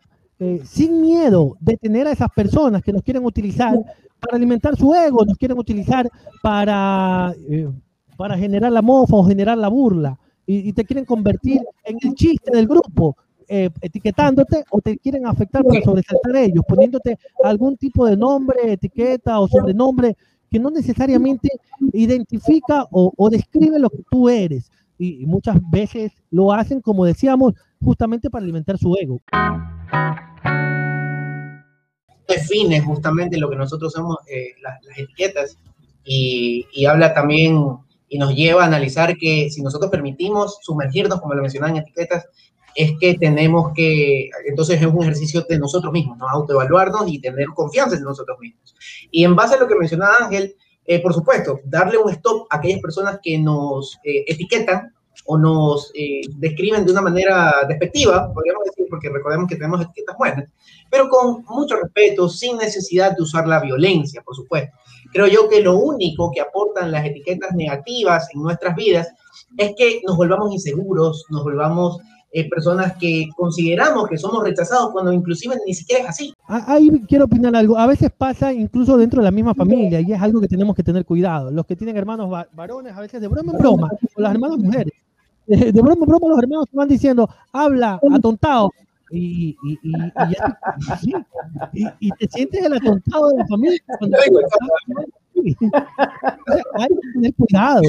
eh, 0.43 0.61
sin 0.65 0.99
miedo 0.99 1.55
de 1.61 1.77
tener 1.77 2.05
a 2.05 2.11
esas 2.11 2.27
personas 2.35 2.83
que 2.83 2.91
nos 2.91 3.01
quieren 3.01 3.23
utilizar 3.23 3.77
para 4.19 4.35
alimentar 4.35 4.75
su 4.75 4.93
ego, 4.93 5.23
nos 5.23 5.37
quieren 5.37 5.57
utilizar 5.57 6.09
para, 6.41 7.33
eh, 7.49 7.69
para 8.17 8.37
generar 8.37 8.73
la 8.73 8.81
mofa 8.81 9.15
o 9.15 9.23
generar 9.23 9.57
la 9.57 9.69
burla 9.69 10.19
y, 10.45 10.67
y 10.67 10.73
te 10.73 10.83
quieren 10.83 11.05
convertir 11.05 11.61
en 11.85 11.97
el 12.01 12.13
chiste 12.13 12.51
del 12.53 12.67
grupo, 12.67 13.15
eh, 13.47 13.69
etiquetándote 13.79 14.65
o 14.69 14.81
te 14.81 14.97
quieren 14.97 15.25
afectar 15.27 15.63
para 15.63 15.81
sobresaltar 15.81 16.35
ellos, 16.35 16.65
poniéndote 16.67 17.17
algún 17.41 17.77
tipo 17.77 18.05
de 18.05 18.17
nombre, 18.17 18.57
etiqueta 18.73 19.39
o 19.39 19.47
sobrenombre 19.47 20.17
que 20.51 20.59
no 20.59 20.69
necesariamente 20.71 21.47
identifica 21.93 22.85
o, 22.91 23.13
o 23.15 23.29
describe 23.29 23.79
lo 23.79 23.89
que 23.89 24.03
tú 24.11 24.27
eres. 24.27 24.69
Y, 24.97 25.23
y 25.23 25.25
muchas 25.25 25.57
veces 25.71 26.11
lo 26.31 26.51
hacen, 26.51 26.81
como 26.81 27.05
decíamos, 27.05 27.53
justamente 27.83 28.29
para 28.29 28.43
alimentar 28.43 28.77
su 28.77 28.95
ego. 28.99 29.21
Define 32.27 32.81
justamente 32.81 33.37
lo 33.37 33.49
que 33.49 33.55
nosotros 33.55 33.93
somos, 33.93 34.17
eh, 34.27 34.53
las, 34.61 34.79
etiquetas, 34.97 35.57
y, 36.03 36.67
y 36.73 36.85
habla 36.85 37.13
también 37.13 37.77
y 38.09 38.17
nos 38.17 38.35
lleva 38.35 38.63
a 38.63 38.67
analizar 38.67 39.17
que 39.17 39.49
si 39.49 39.61
nosotros 39.61 39.89
permitimos 39.89 40.59
sumergirnos, 40.61 41.19
como 41.19 41.33
lo 41.33 41.41
mencionaban 41.41 41.77
en 41.77 41.83
etiquetas, 41.83 42.27
es 42.75 42.93
que 42.99 43.15
tenemos 43.15 43.71
que, 43.73 44.29
entonces 44.47 44.81
es 44.81 44.87
un 44.87 45.01
ejercicio 45.01 45.45
de 45.47 45.59
nosotros 45.59 45.91
mismos, 45.91 46.17
¿no? 46.17 46.27
autoevaluarnos 46.27 47.07
y 47.07 47.19
tener 47.19 47.47
confianza 47.55 47.95
en 47.95 48.03
nosotros 48.03 48.37
mismos. 48.39 48.75
Y 49.11 49.23
en 49.23 49.35
base 49.35 49.55
a 49.55 49.59
lo 49.59 49.67
que 49.67 49.75
mencionaba 49.75 50.15
Ángel, 50.21 50.55
eh, 50.85 51.01
por 51.01 51.13
supuesto, 51.13 51.59
darle 51.63 51.97
un 51.97 52.09
stop 52.09 52.47
a 52.49 52.57
aquellas 52.57 52.81
personas 52.81 53.19
que 53.23 53.37
nos 53.37 53.97
eh, 54.03 54.25
etiquetan 54.27 54.93
o 55.25 55.37
nos 55.37 55.91
eh, 55.95 56.21
describen 56.35 56.85
de 56.85 56.91
una 56.91 57.01
manera 57.01 57.53
despectiva, 57.67 58.31
podríamos 58.33 58.65
decir, 58.65 58.87
porque 58.89 59.09
recordemos 59.09 59.47
que 59.47 59.55
tenemos 59.55 59.81
etiquetas 59.81 60.17
buenas, 60.17 60.49
pero 60.89 61.09
con 61.09 61.43
mucho 61.49 61.77
respeto, 61.77 62.27
sin 62.29 62.57
necesidad 62.57 63.15
de 63.15 63.23
usar 63.23 63.47
la 63.47 63.59
violencia, 63.59 64.21
por 64.21 64.35
supuesto. 64.35 64.75
Creo 65.11 65.27
yo 65.27 65.47
que 65.47 65.61
lo 65.61 65.77
único 65.77 66.31
que 66.31 66.41
aportan 66.41 66.91
las 66.91 67.05
etiquetas 67.05 67.53
negativas 67.55 68.27
en 68.33 68.41
nuestras 68.41 68.75
vidas 68.75 69.07
es 69.57 69.73
que 69.77 70.01
nos 70.05 70.17
volvamos 70.17 70.51
inseguros, 70.51 71.25
nos 71.29 71.43
volvamos 71.43 71.99
eh, 72.35 72.49
personas 72.49 72.97
que 72.99 73.27
consideramos 73.37 74.07
que 74.09 74.17
somos 74.17 74.43
rechazados 74.43 74.91
cuando 74.91 75.13
inclusive 75.13 75.55
ni 75.67 75.73
siquiera 75.75 76.03
es 76.03 76.09
así. 76.09 76.33
Ah, 76.47 76.63
Ahí 76.67 76.89
quiero 77.07 77.25
opinar 77.25 77.55
algo. 77.55 77.77
A 77.77 77.85
veces 77.85 78.09
pasa 78.17 78.51
incluso 78.51 78.97
dentro 78.97 79.19
de 79.21 79.25
la 79.25 79.31
misma 79.31 79.53
familia 79.53 80.01
y 80.01 80.11
es 80.11 80.19
algo 80.21 80.41
que 80.41 80.47
tenemos 80.47 80.75
que 80.75 80.81
tener 80.83 81.05
cuidado. 81.05 81.51
Los 81.51 81.65
que 81.67 81.75
tienen 81.75 81.95
hermanos 81.95 82.31
va- 82.33 82.47
varones, 82.53 82.91
a 82.97 83.01
veces 83.01 83.21
de 83.21 83.27
broma 83.27 83.51
en 83.51 83.57
broma, 83.59 83.89
o 84.15 84.21
las 84.21 84.33
hermanas 84.33 84.57
mujeres, 84.57 84.93
de 85.47 85.71
broma 85.73 85.93
en 85.93 86.07
broma 86.07 86.27
los 86.29 86.39
hermanos 86.39 86.65
van 86.71 86.87
diciendo, 86.87 87.29
habla, 87.51 87.99
atontado. 88.11 88.71
Y, 89.11 89.55
y, 89.63 89.73
y, 89.83 89.91
y 89.93 90.01
ya 90.33 90.57
te- 91.71 91.95
y- 91.99 92.09
sientes 92.31 92.65
el 92.65 92.73
atontado 92.73 93.29
de 93.29 93.37
la 93.37 93.45
familia. 93.45 93.79
cuando- 93.99 94.17
hay 95.35 96.87
que 96.87 97.11
tener 97.13 97.33
cuidado. 97.35 97.81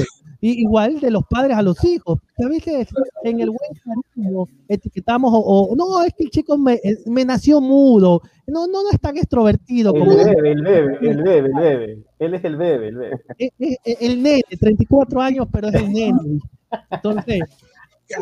Y 0.45 0.61
igual 0.61 0.99
de 0.99 1.09
los 1.09 1.23
padres 1.27 1.57
a 1.57 1.63
los 1.63 1.83
hijos. 1.83 2.19
Que 2.37 2.45
a 2.45 2.47
veces 2.47 2.87
en 3.23 3.39
el 3.39 3.49
buen 3.49 3.71
cariño 4.13 4.45
etiquetamos 4.67 5.31
o, 5.33 5.39
o, 5.39 5.75
no, 5.75 6.03
es 6.03 6.13
que 6.13 6.25
el 6.25 6.29
chico 6.29 6.55
me, 6.55 6.73
eh, 6.75 6.99
me 7.07 7.25
nació 7.25 7.59
mudo. 7.61 8.21
No, 8.45 8.67
no, 8.67 8.83
no 8.83 8.91
es 8.91 8.99
tan 9.01 9.17
extrovertido 9.17 9.91
El 9.95 9.99
como 10.01 10.15
bebé, 10.15 10.31
el 10.51 10.61
bebé, 10.61 10.97
el 11.01 11.23
bebé, 11.23 11.37
el 11.47 11.53
bebé. 11.53 12.03
Él 12.19 12.33
es 12.35 12.43
el 12.45 12.57
bebé, 12.57 12.87
el 12.89 12.95
bebé. 12.95 13.19
es- 13.39 13.51
es- 13.57 13.77
es 13.83 13.97
el 14.01 14.21
nene, 14.21 14.43
34 14.59 15.19
años, 15.19 15.47
pero 15.51 15.69
es 15.69 15.73
el 15.73 15.91
nene. 15.91 16.39
Entonces, 16.91 17.39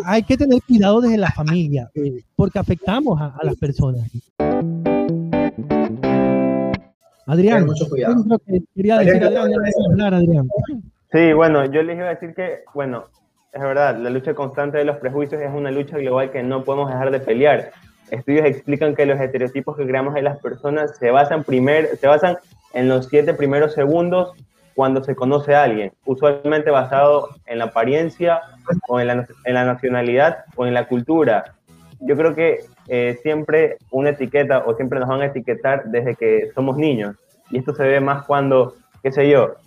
hay 0.06 0.24
que 0.24 0.38
tener 0.38 0.62
cuidado 0.66 1.02
desde 1.02 1.18
la 1.18 1.30
familia, 1.32 1.92
eh, 1.94 2.24
porque 2.38 2.58
afectamos 2.58 3.20
a, 3.20 3.36
a 3.38 3.44
las 3.46 3.58
personas. 3.58 4.10
Adrián, 7.26 7.66
mucho 7.66 7.90
cuidado. 7.90 8.16
yo 8.16 8.24
creo 8.24 8.40
que 8.40 8.64
quería 8.76 8.98
decir 9.00 9.24
Adrián, 9.24 9.50
hablar, 9.92 10.14
Adrián. 10.14 10.48
Sí, 11.14 11.32
bueno, 11.32 11.64
yo 11.66 11.84
les 11.84 11.96
iba 11.96 12.08
a 12.08 12.16
decir 12.16 12.34
que, 12.34 12.64
bueno, 12.74 13.04
es 13.52 13.62
verdad, 13.62 13.96
la 14.00 14.10
lucha 14.10 14.34
constante 14.34 14.80
de 14.80 14.84
los 14.84 14.98
prejuicios 14.98 15.40
es 15.44 15.52
una 15.54 15.70
lucha 15.70 16.00
global 16.00 16.32
que 16.32 16.42
no 16.42 16.64
podemos 16.64 16.90
dejar 16.90 17.12
de 17.12 17.20
pelear. 17.20 17.72
Estudios 18.10 18.48
explican 18.48 18.96
que 18.96 19.06
los 19.06 19.20
estereotipos 19.20 19.78
que 19.78 19.86
creamos 19.86 20.16
en 20.16 20.24
las 20.24 20.40
personas 20.40 20.98
se 20.98 21.12
basan, 21.12 21.44
primer, 21.44 21.98
se 21.98 22.08
basan 22.08 22.40
en 22.74 22.90
los 22.90 23.10
siete 23.10 23.36
primeros 23.36 23.76
segundos 23.76 24.34
cuando 24.74 25.04
se 25.04 25.14
conoce 25.14 25.54
a 25.54 25.62
alguien, 25.62 25.92
usualmente 26.04 26.72
basado 26.72 27.30
en 27.46 27.60
la 27.60 27.66
apariencia 27.66 28.42
o 28.88 29.00
en 29.00 29.06
la, 29.06 29.28
en 29.46 29.54
la 29.54 29.66
nacionalidad 29.66 30.46
o 30.56 30.66
en 30.66 30.74
la 30.74 30.88
cultura. 30.88 31.54
Yo 32.00 32.18
creo 32.18 32.34
que 32.34 32.62
eh, 32.88 33.20
siempre 33.22 33.78
una 33.92 34.10
etiqueta 34.10 34.64
o 34.66 34.74
siempre 34.74 35.00
nos 35.00 35.10
van 35.10 35.22
a 35.22 35.28
etiquetar 35.28 35.84
desde 35.86 36.16
que 36.16 36.50
somos 36.56 36.76
niños. 36.76 37.16
Y 37.52 37.60
esto 37.60 37.76
se 37.76 37.84
ve 37.84 38.00
más 38.00 38.26
cuando, 38.26 38.78
qué 39.04 39.12
sé 39.12 39.30
yo, 39.30 39.58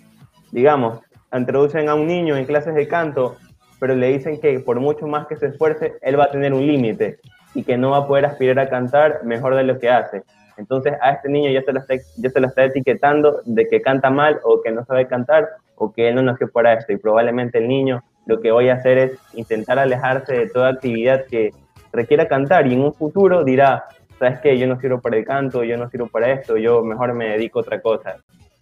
digamos, 0.51 1.06
introducen 1.33 1.89
a 1.89 1.95
un 1.95 2.07
niño 2.07 2.37
en 2.37 2.45
clases 2.45 2.75
de 2.75 2.89
canto, 2.89 3.37
pero 3.79 3.95
le 3.95 4.09
dicen 4.09 4.41
que 4.41 4.61
por 4.61 4.81
mucho 4.81 5.07
más 5.07 5.27
que 5.27 5.37
se 5.37 5.47
esfuerce, 5.47 5.95
él 6.03 6.19
va 6.19 6.25
a 6.25 6.31
tener 6.31 6.55
un 6.55 6.67
límite 6.67 7.19
y 7.55 7.63
que 7.63 7.77
no 7.77 7.91
va 7.91 7.99
a 7.99 8.07
poder 8.07 8.27
aspirar 8.27 8.59
a 8.59 8.69
cantar 8.69 9.25
mejor 9.25 9.55
de 9.55 9.65
lo 9.65 9.79
que 9.79 9.89
hace. 9.89 10.23
Entonces 10.57 10.95
a 11.01 11.13
este 11.13 11.29
niño 11.29 11.51
ya 11.51 11.63
se 11.63 11.73
lo 11.73 11.81
está, 11.81 11.95
ya 12.17 12.31
se 12.31 12.41
lo 12.41 12.47
está 12.47 12.65
etiquetando 12.65 13.41
de 13.45 13.69
que 13.69 13.83
canta 13.83 14.11
mal 14.11 14.41
o 14.45 14.63
que 14.63 14.71
no 14.71 14.85
sabe 14.85 15.07
cantar 15.07 15.49
o 15.75 15.93
que 15.93 16.09
él 16.09 16.15
no 16.15 16.23
nació 16.23 16.51
para 16.51 16.73
esto 16.73 16.93
y 16.93 16.97
probablemente 16.97 17.59
el 17.59 17.69
niño 17.69 18.03
lo 18.27 18.41
que 18.41 18.51
voy 18.51 18.69
a 18.69 18.75
hacer 18.75 18.99
es 18.99 19.19
intentar 19.35 19.79
alejarse 19.79 20.33
de 20.33 20.49
toda 20.49 20.71
actividad 20.71 21.27
que 21.27 21.53
requiera 21.93 22.27
cantar 22.27 22.67
y 22.67 22.75
en 22.75 22.81
un 22.81 22.95
futuro 22.95 23.45
dirá, 23.45 23.85
sabes 24.19 24.41
qué, 24.41 24.59
yo 24.59 24.67
no 24.67 24.81
sirvo 24.81 25.01
para 25.01 25.17
el 25.17 25.25
canto, 25.25 25.63
yo 25.63 25.77
no 25.77 25.89
sirvo 25.89 26.09
para 26.09 26.33
esto, 26.33 26.57
yo 26.57 26.83
mejor 26.83 27.15
me 27.15 27.29
dedico 27.29 27.59
a 27.59 27.63
otra 27.63 27.81
cosa. 27.81 28.17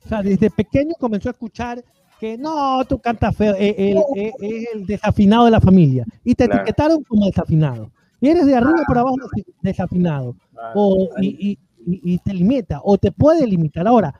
O 0.04 0.08
sea, 0.08 0.22
desde 0.22 0.50
pequeño 0.50 0.94
comenzó 0.98 1.30
a 1.30 1.32
escuchar 1.32 1.82
que 2.20 2.38
no, 2.38 2.84
tú 2.84 2.98
cantas 2.98 3.36
feo, 3.36 3.54
es 3.58 3.74
el, 3.78 3.98
es- 4.16 4.34
el 4.74 4.86
desafinado 4.86 5.44
de 5.46 5.50
la 5.50 5.60
familia. 5.60 6.04
Y 6.24 6.34
te 6.34 6.46
Claro. 6.46 6.62
etiquetaron 6.62 7.02
como 7.04 7.26
desafinado. 7.26 7.90
Eres 8.20 8.46
de 8.46 8.54
arriba 8.56 8.82
para 8.86 9.00
abajo 9.00 9.16
desafinado. 9.60 10.34
O, 10.74 11.08
y, 11.20 11.58
y, 11.86 12.18
te 12.18 12.32
limita, 12.32 12.80
o 12.82 12.96
te 12.96 13.12
puede 13.12 13.46
limitar. 13.46 13.86
Ahora, 13.86 14.14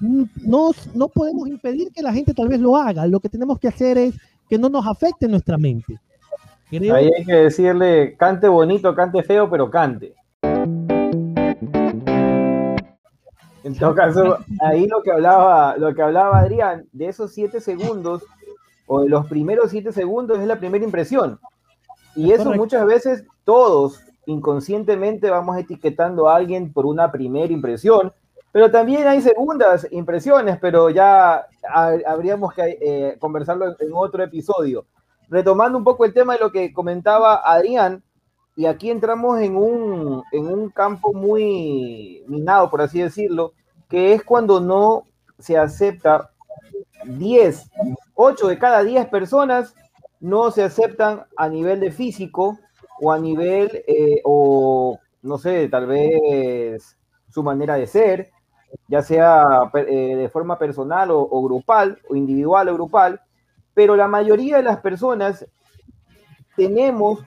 no, 0.00 0.70
no 0.94 1.08
podemos 1.08 1.48
impedir 1.48 1.92
que 1.92 2.02
la 2.02 2.12
gente 2.12 2.34
tal 2.34 2.48
vez 2.48 2.58
lo 2.60 2.76
haga. 2.76 3.06
Lo 3.06 3.20
que 3.20 3.28
tenemos 3.28 3.58
que 3.60 3.68
hacer 3.68 3.98
es 3.98 4.14
que 4.48 4.58
no 4.58 4.68
nos 4.68 4.86
afecte 4.86 5.28
nuestra 5.28 5.56
mente. 5.58 5.98
Ahí 6.72 7.10
hay 7.16 7.24
que 7.24 7.32
decirle, 7.34 8.16
cante 8.16 8.48
bonito, 8.48 8.94
cante 8.94 9.22
feo, 9.22 9.48
pero 9.48 9.70
cante. 9.70 10.14
En 13.64 13.76
todo 13.76 13.94
caso, 13.94 14.38
ahí 14.60 14.86
lo 14.86 15.02
que 15.02 15.10
hablaba, 15.10 15.76
lo 15.76 15.94
que 15.94 16.02
hablaba 16.02 16.38
Adrián, 16.38 16.86
de 16.92 17.08
esos 17.08 17.32
siete 17.32 17.60
segundos, 17.60 18.24
o 18.86 19.02
de 19.02 19.08
los 19.08 19.26
primeros 19.26 19.70
siete 19.70 19.92
segundos, 19.92 20.38
es 20.38 20.46
la 20.46 20.58
primera 20.58 20.84
impresión. 20.84 21.38
Y 22.14 22.32
eso 22.32 22.52
muchas 22.52 22.86
veces 22.86 23.24
todos 23.44 24.00
inconscientemente 24.26 25.30
vamos 25.30 25.56
etiquetando 25.56 26.28
a 26.28 26.36
alguien 26.36 26.72
por 26.72 26.84
una 26.84 27.10
primera 27.10 27.52
impresión, 27.52 28.12
pero 28.52 28.70
también 28.70 29.06
hay 29.06 29.20
segundas 29.20 29.86
impresiones, 29.90 30.58
pero 30.60 30.90
ya 30.90 31.46
habríamos 32.06 32.52
que 32.54 32.78
eh, 32.80 33.16
conversarlo 33.18 33.66
en, 33.78 33.90
otro 33.92 34.22
episodio. 34.22 34.86
Retomando 35.28 35.78
un 35.78 35.84
poco 35.84 36.04
el 36.04 36.14
tema 36.14 36.34
de 36.34 36.40
lo 36.40 36.50
que 36.50 36.72
comentaba 36.72 37.36
Adrián, 37.44 38.02
y 38.58 38.66
aquí 38.66 38.90
entramos 38.90 39.40
en 39.40 39.54
un, 39.54 40.24
en 40.32 40.48
un 40.48 40.68
campo 40.70 41.12
muy 41.12 42.24
minado, 42.26 42.68
por 42.68 42.82
así 42.82 43.00
decirlo, 43.00 43.52
que 43.88 44.12
es 44.14 44.24
cuando 44.24 44.58
no 44.58 45.04
se 45.38 45.56
acepta 45.56 46.32
10, 47.04 47.70
8 48.16 48.48
de 48.48 48.58
cada 48.58 48.82
10 48.82 49.06
personas 49.10 49.76
no 50.18 50.50
se 50.50 50.64
aceptan 50.64 51.22
a 51.36 51.48
nivel 51.48 51.78
de 51.78 51.92
físico 51.92 52.58
o 53.00 53.12
a 53.12 53.18
nivel, 53.20 53.84
eh, 53.86 54.22
o 54.24 54.98
no 55.22 55.38
sé, 55.38 55.68
tal 55.68 55.86
vez 55.86 56.98
su 57.30 57.44
manera 57.44 57.76
de 57.76 57.86
ser, 57.86 58.32
ya 58.88 59.02
sea 59.02 59.70
eh, 59.72 60.16
de 60.16 60.28
forma 60.30 60.58
personal 60.58 61.10
o, 61.12 61.42
grupal, 61.44 62.00
o 62.10 62.16
individual 62.16 62.70
o 62.70 62.74
grupal, 62.74 63.20
pero 63.72 63.94
la 63.94 64.08
mayoría 64.08 64.56
de 64.56 64.64
las 64.64 64.80
personas 64.80 65.46
tenemos 66.56 67.20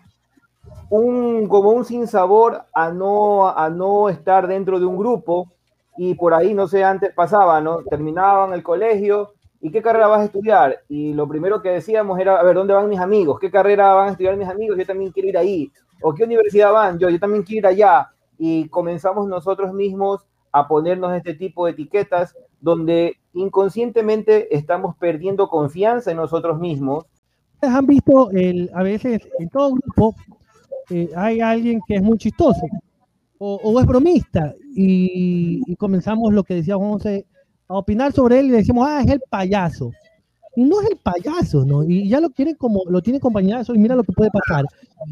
un, 0.91 1.47
como 1.47 1.71
un 1.71 1.85
sinsabor 1.85 2.65
a 2.73 2.91
no, 2.91 3.47
a 3.47 3.69
no 3.69 4.09
estar 4.09 4.45
dentro 4.47 4.77
de 4.77 4.85
un 4.85 4.97
grupo 4.97 5.49
y 5.97 6.15
por 6.15 6.33
ahí, 6.33 6.53
no 6.53 6.67
sé, 6.67 6.83
antes 6.83 7.13
pasaba, 7.13 7.61
¿no? 7.61 7.81
Terminaban 7.83 8.53
el 8.53 8.61
colegio 8.61 9.33
y 9.61 9.71
qué 9.71 9.81
carrera 9.81 10.07
vas 10.07 10.19
a 10.19 10.25
estudiar 10.25 10.81
y 10.89 11.13
lo 11.13 11.29
primero 11.29 11.61
que 11.61 11.69
decíamos 11.69 12.19
era, 12.19 12.37
a 12.37 12.43
ver, 12.43 12.55
¿dónde 12.55 12.73
van 12.73 12.89
mis 12.89 12.99
amigos? 12.99 13.39
¿Qué 13.39 13.49
carrera 13.49 13.93
van 13.93 14.09
a 14.09 14.11
estudiar 14.11 14.35
mis 14.35 14.49
amigos? 14.49 14.77
Yo 14.77 14.85
también 14.85 15.11
quiero 15.11 15.29
ir 15.29 15.37
ahí. 15.37 15.71
¿O 16.01 16.13
qué 16.13 16.25
universidad 16.25 16.73
van? 16.73 16.99
Yo, 16.99 17.09
yo 17.09 17.19
también 17.19 17.43
quiero 17.43 17.59
ir 17.59 17.67
allá. 17.67 18.09
Y 18.37 18.67
comenzamos 18.67 19.29
nosotros 19.29 19.73
mismos 19.73 20.25
a 20.51 20.67
ponernos 20.67 21.13
este 21.13 21.35
tipo 21.35 21.65
de 21.65 21.71
etiquetas 21.71 22.35
donde 22.59 23.15
inconscientemente 23.33 24.53
estamos 24.53 24.97
perdiendo 24.97 25.47
confianza 25.47 26.11
en 26.11 26.17
nosotros 26.17 26.59
mismos. 26.59 27.05
Han 27.61 27.85
visto, 27.85 28.29
el, 28.31 28.69
a 28.73 28.83
veces 28.83 29.21
en 29.39 29.49
todo 29.49 29.75
grupo 29.75 30.15
eh, 30.91 31.09
hay 31.15 31.41
alguien 31.41 31.79
que 31.87 31.95
es 31.95 32.01
muy 32.01 32.17
chistoso 32.17 32.61
o, 33.43 33.79
es 33.79 33.85
bromista 33.87 34.53
y, 34.75 35.75
comenzamos 35.75 36.31
lo 36.31 36.43
que 36.43 36.55
decía 36.55 36.75
Juan 36.75 36.91
José 36.91 37.25
a 37.67 37.75
opinar 37.75 38.11
sobre 38.13 38.39
él 38.39 38.47
y 38.47 38.51
decimos, 38.51 38.87
ah, 38.87 39.01
es 39.01 39.11
el 39.11 39.21
payaso. 39.29 39.91
Y 40.55 40.63
no 40.63 40.79
es 40.81 40.89
el 40.91 40.97
payaso, 40.97 41.65
¿no? 41.65 41.83
Y 41.83 42.07
ya 42.07 42.19
lo 42.19 42.29
quieren 42.29 42.55
como, 42.55 42.83
lo 42.87 43.01
tienen 43.01 43.19
como 43.19 43.39
y 43.39 43.77
mira 43.79 43.95
lo 43.95 44.03
que 44.03 44.11
puede 44.11 44.29
pasar. 44.29 44.65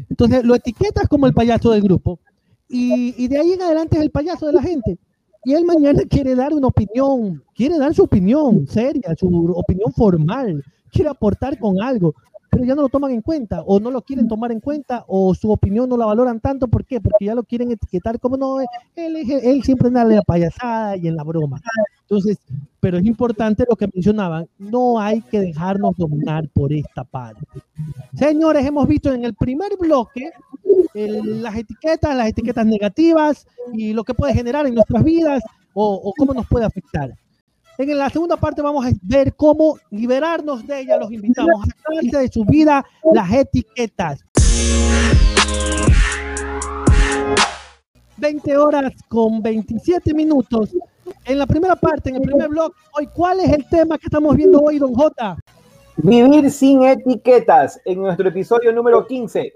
Entonces 0.08 0.44
lo 0.44 0.54
etiquetas 0.54 1.08
como 1.08 1.26
el 1.26 1.34
payaso 1.34 1.72
del 1.72 1.82
grupo 1.82 2.20
y, 2.68 3.14
y 3.16 3.26
de 3.26 3.38
ahí 3.38 3.52
en 3.52 3.62
adelante 3.62 3.96
es 3.96 4.02
el 4.02 4.10
payaso 4.10 4.46
de 4.46 4.52
la 4.52 4.62
gente 4.62 4.98
y 5.44 5.54
él 5.54 5.64
mañana 5.64 6.02
quiere 6.08 6.34
dar 6.34 6.52
una 6.52 6.66
opinión, 6.66 7.42
quiere 7.54 7.78
dar 7.78 7.94
su 7.94 8.02
opinión 8.02 8.66
seria, 8.66 9.14
su 9.16 9.26
opinión 9.56 9.92
formal, 9.92 10.62
quiere 10.92 11.08
aportar 11.08 11.58
con 11.58 11.80
algo, 11.80 12.14
pero 12.50 12.64
ya 12.64 12.74
no 12.74 12.82
lo 12.82 12.88
toman 12.88 13.12
en 13.12 13.22
cuenta 13.22 13.62
o 13.62 13.78
no 13.80 13.90
lo 13.90 14.02
quieren 14.02 14.28
tomar 14.28 14.52
en 14.52 14.60
cuenta 14.60 15.04
o 15.06 15.34
su 15.34 15.50
opinión 15.50 15.88
no 15.88 15.96
la 15.96 16.06
valoran 16.06 16.40
tanto, 16.40 16.68
¿por 16.68 16.84
qué? 16.84 17.00
Porque 17.00 17.24
ya 17.24 17.34
lo 17.34 17.44
quieren 17.44 17.70
etiquetar 17.70 18.18
como 18.18 18.36
no, 18.36 18.60
él, 18.60 18.68
él 18.96 19.62
siempre 19.62 19.88
anda 19.88 20.02
en 20.02 20.16
la 20.16 20.22
payasada 20.22 20.96
y 20.96 21.08
en 21.08 21.16
la 21.16 21.22
broma. 21.22 21.60
Entonces, 22.02 22.38
pero 22.80 22.98
es 22.98 23.06
importante 23.06 23.64
lo 23.68 23.76
que 23.76 23.88
mencionaban, 23.92 24.48
no 24.58 24.98
hay 24.98 25.22
que 25.22 25.40
dejarnos 25.40 25.96
dominar 25.96 26.48
por 26.48 26.72
esta 26.72 27.04
parte. 27.04 27.40
Señores, 28.14 28.66
hemos 28.66 28.88
visto 28.88 29.12
en 29.12 29.24
el 29.24 29.34
primer 29.34 29.76
bloque 29.78 30.30
las 30.94 31.56
etiquetas, 31.56 32.16
las 32.16 32.28
etiquetas 32.28 32.66
negativas 32.66 33.46
y 33.72 33.92
lo 33.92 34.02
que 34.02 34.14
puede 34.14 34.34
generar 34.34 34.66
en 34.66 34.74
nuestras 34.74 35.04
vidas 35.04 35.42
o, 35.72 36.12
cómo 36.18 36.34
nos 36.34 36.46
puede 36.46 36.66
afectar. 36.66 37.14
En 37.82 37.96
la 37.96 38.10
segunda 38.10 38.36
parte 38.36 38.60
vamos 38.60 38.84
a 38.84 38.90
ver 39.00 39.34
cómo 39.34 39.78
liberarnos 39.90 40.66
de 40.66 40.80
ellas. 40.80 40.98
Los 41.00 41.10
invitamos 41.10 41.62
a 41.62 41.66
sacarse 41.66 42.18
de 42.18 42.28
su 42.28 42.44
vida 42.44 42.84
las 43.14 43.32
etiquetas. 43.32 44.22
20 48.18 48.56
horas 48.58 48.92
con 49.08 49.40
27 49.40 50.12
minutos. 50.12 50.76
En 51.24 51.38
la 51.38 51.46
primera 51.46 51.74
parte, 51.74 52.10
en 52.10 52.16
el 52.16 52.22
primer 52.22 52.50
blog, 52.50 52.70
hoy, 52.98 53.08
¿cuál 53.14 53.40
es 53.40 53.50
el 53.50 53.66
tema 53.70 53.96
que 53.96 54.08
estamos 54.08 54.36
viendo 54.36 54.60
hoy, 54.60 54.78
don 54.78 54.92
J? 54.92 55.38
Vivir 55.96 56.50
sin 56.50 56.82
etiquetas 56.82 57.80
en 57.86 58.02
nuestro 58.02 58.28
episodio 58.28 58.74
número 58.74 59.06
15. 59.06 59.54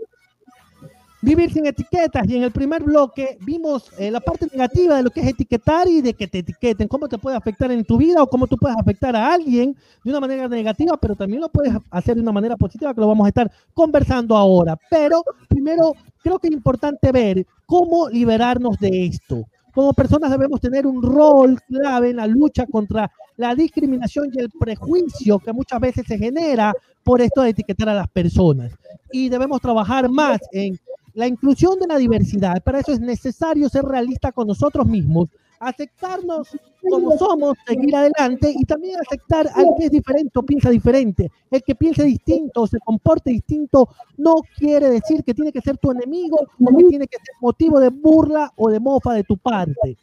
Vivir 1.24 1.50
sin 1.50 1.64
etiquetas. 1.64 2.28
Y 2.28 2.36
en 2.36 2.42
el 2.42 2.52
primer 2.52 2.82
bloque 2.82 3.38
vimos 3.40 3.90
eh, 3.98 4.10
la 4.10 4.20
parte 4.20 4.46
negativa 4.52 4.96
de 4.96 5.02
lo 5.02 5.10
que 5.10 5.20
es 5.20 5.28
etiquetar 5.28 5.88
y 5.88 6.02
de 6.02 6.12
que 6.12 6.26
te 6.26 6.40
etiqueten, 6.40 6.86
cómo 6.86 7.08
te 7.08 7.16
puede 7.16 7.34
afectar 7.34 7.72
en 7.72 7.82
tu 7.82 7.96
vida 7.96 8.22
o 8.22 8.26
cómo 8.26 8.46
tú 8.46 8.58
puedes 8.58 8.76
afectar 8.76 9.16
a 9.16 9.32
alguien 9.32 9.74
de 10.04 10.10
una 10.10 10.20
manera 10.20 10.46
negativa, 10.48 10.98
pero 10.98 11.16
también 11.16 11.40
lo 11.40 11.48
puedes 11.48 11.72
hacer 11.90 12.16
de 12.16 12.20
una 12.20 12.32
manera 12.32 12.58
positiva, 12.58 12.92
que 12.92 13.00
lo 13.00 13.08
vamos 13.08 13.24
a 13.24 13.28
estar 13.28 13.50
conversando 13.72 14.36
ahora. 14.36 14.78
Pero 14.90 15.24
primero, 15.48 15.94
creo 16.22 16.38
que 16.38 16.48
es 16.48 16.52
importante 16.52 17.10
ver 17.10 17.46
cómo 17.64 18.10
liberarnos 18.10 18.78
de 18.78 19.06
esto. 19.06 19.46
Como 19.72 19.94
personas 19.94 20.30
debemos 20.30 20.60
tener 20.60 20.86
un 20.86 21.02
rol 21.02 21.58
clave 21.62 22.10
en 22.10 22.16
la 22.16 22.26
lucha 22.26 22.66
contra 22.66 23.10
la 23.38 23.54
discriminación 23.54 24.28
y 24.30 24.40
el 24.40 24.50
prejuicio 24.50 25.38
que 25.38 25.54
muchas 25.54 25.80
veces 25.80 26.04
se 26.06 26.18
genera 26.18 26.74
por 27.02 27.22
esto 27.22 27.40
de 27.40 27.50
etiquetar 27.50 27.88
a 27.88 27.94
las 27.94 28.08
personas. 28.08 28.72
Y 29.10 29.30
debemos 29.30 29.62
trabajar 29.62 30.10
más 30.10 30.38
en 30.52 30.78
la 31.14 31.26
inclusión 31.26 31.78
de 31.78 31.86
la 31.86 31.96
diversidad. 31.96 32.62
Para 32.62 32.80
eso 32.80 32.92
es 32.92 33.00
necesario 33.00 33.68
ser 33.68 33.84
realista 33.84 34.32
con 34.32 34.48
nosotros 34.48 34.86
mismos, 34.86 35.28
aceptarnos 35.60 36.48
como 36.82 37.16
somos, 37.16 37.56
seguir 37.66 37.94
adelante 37.96 38.52
y 38.54 38.64
también 38.64 38.96
aceptar 39.00 39.48
al 39.54 39.66
que 39.78 39.86
es 39.86 39.90
diferente 39.90 40.38
o 40.38 40.42
piensa 40.42 40.70
diferente. 40.70 41.30
El 41.50 41.62
que 41.62 41.74
piense 41.74 42.04
distinto 42.04 42.62
o 42.62 42.66
se 42.66 42.78
comporte 42.80 43.30
distinto 43.30 43.88
no 44.18 44.34
quiere 44.58 44.90
decir 44.90 45.22
que 45.24 45.32
tiene 45.32 45.52
que 45.52 45.60
ser 45.60 45.78
tu 45.78 45.92
enemigo 45.92 46.36
o 46.60 46.76
que 46.76 46.84
tiene 46.84 47.06
que 47.06 47.16
ser 47.16 47.34
motivo 47.40 47.80
de 47.80 47.88
burla 47.88 48.52
o 48.56 48.68
de 48.68 48.80
mofa 48.80 49.14
de 49.14 49.24
tu 49.24 49.36
parte. 49.38 49.96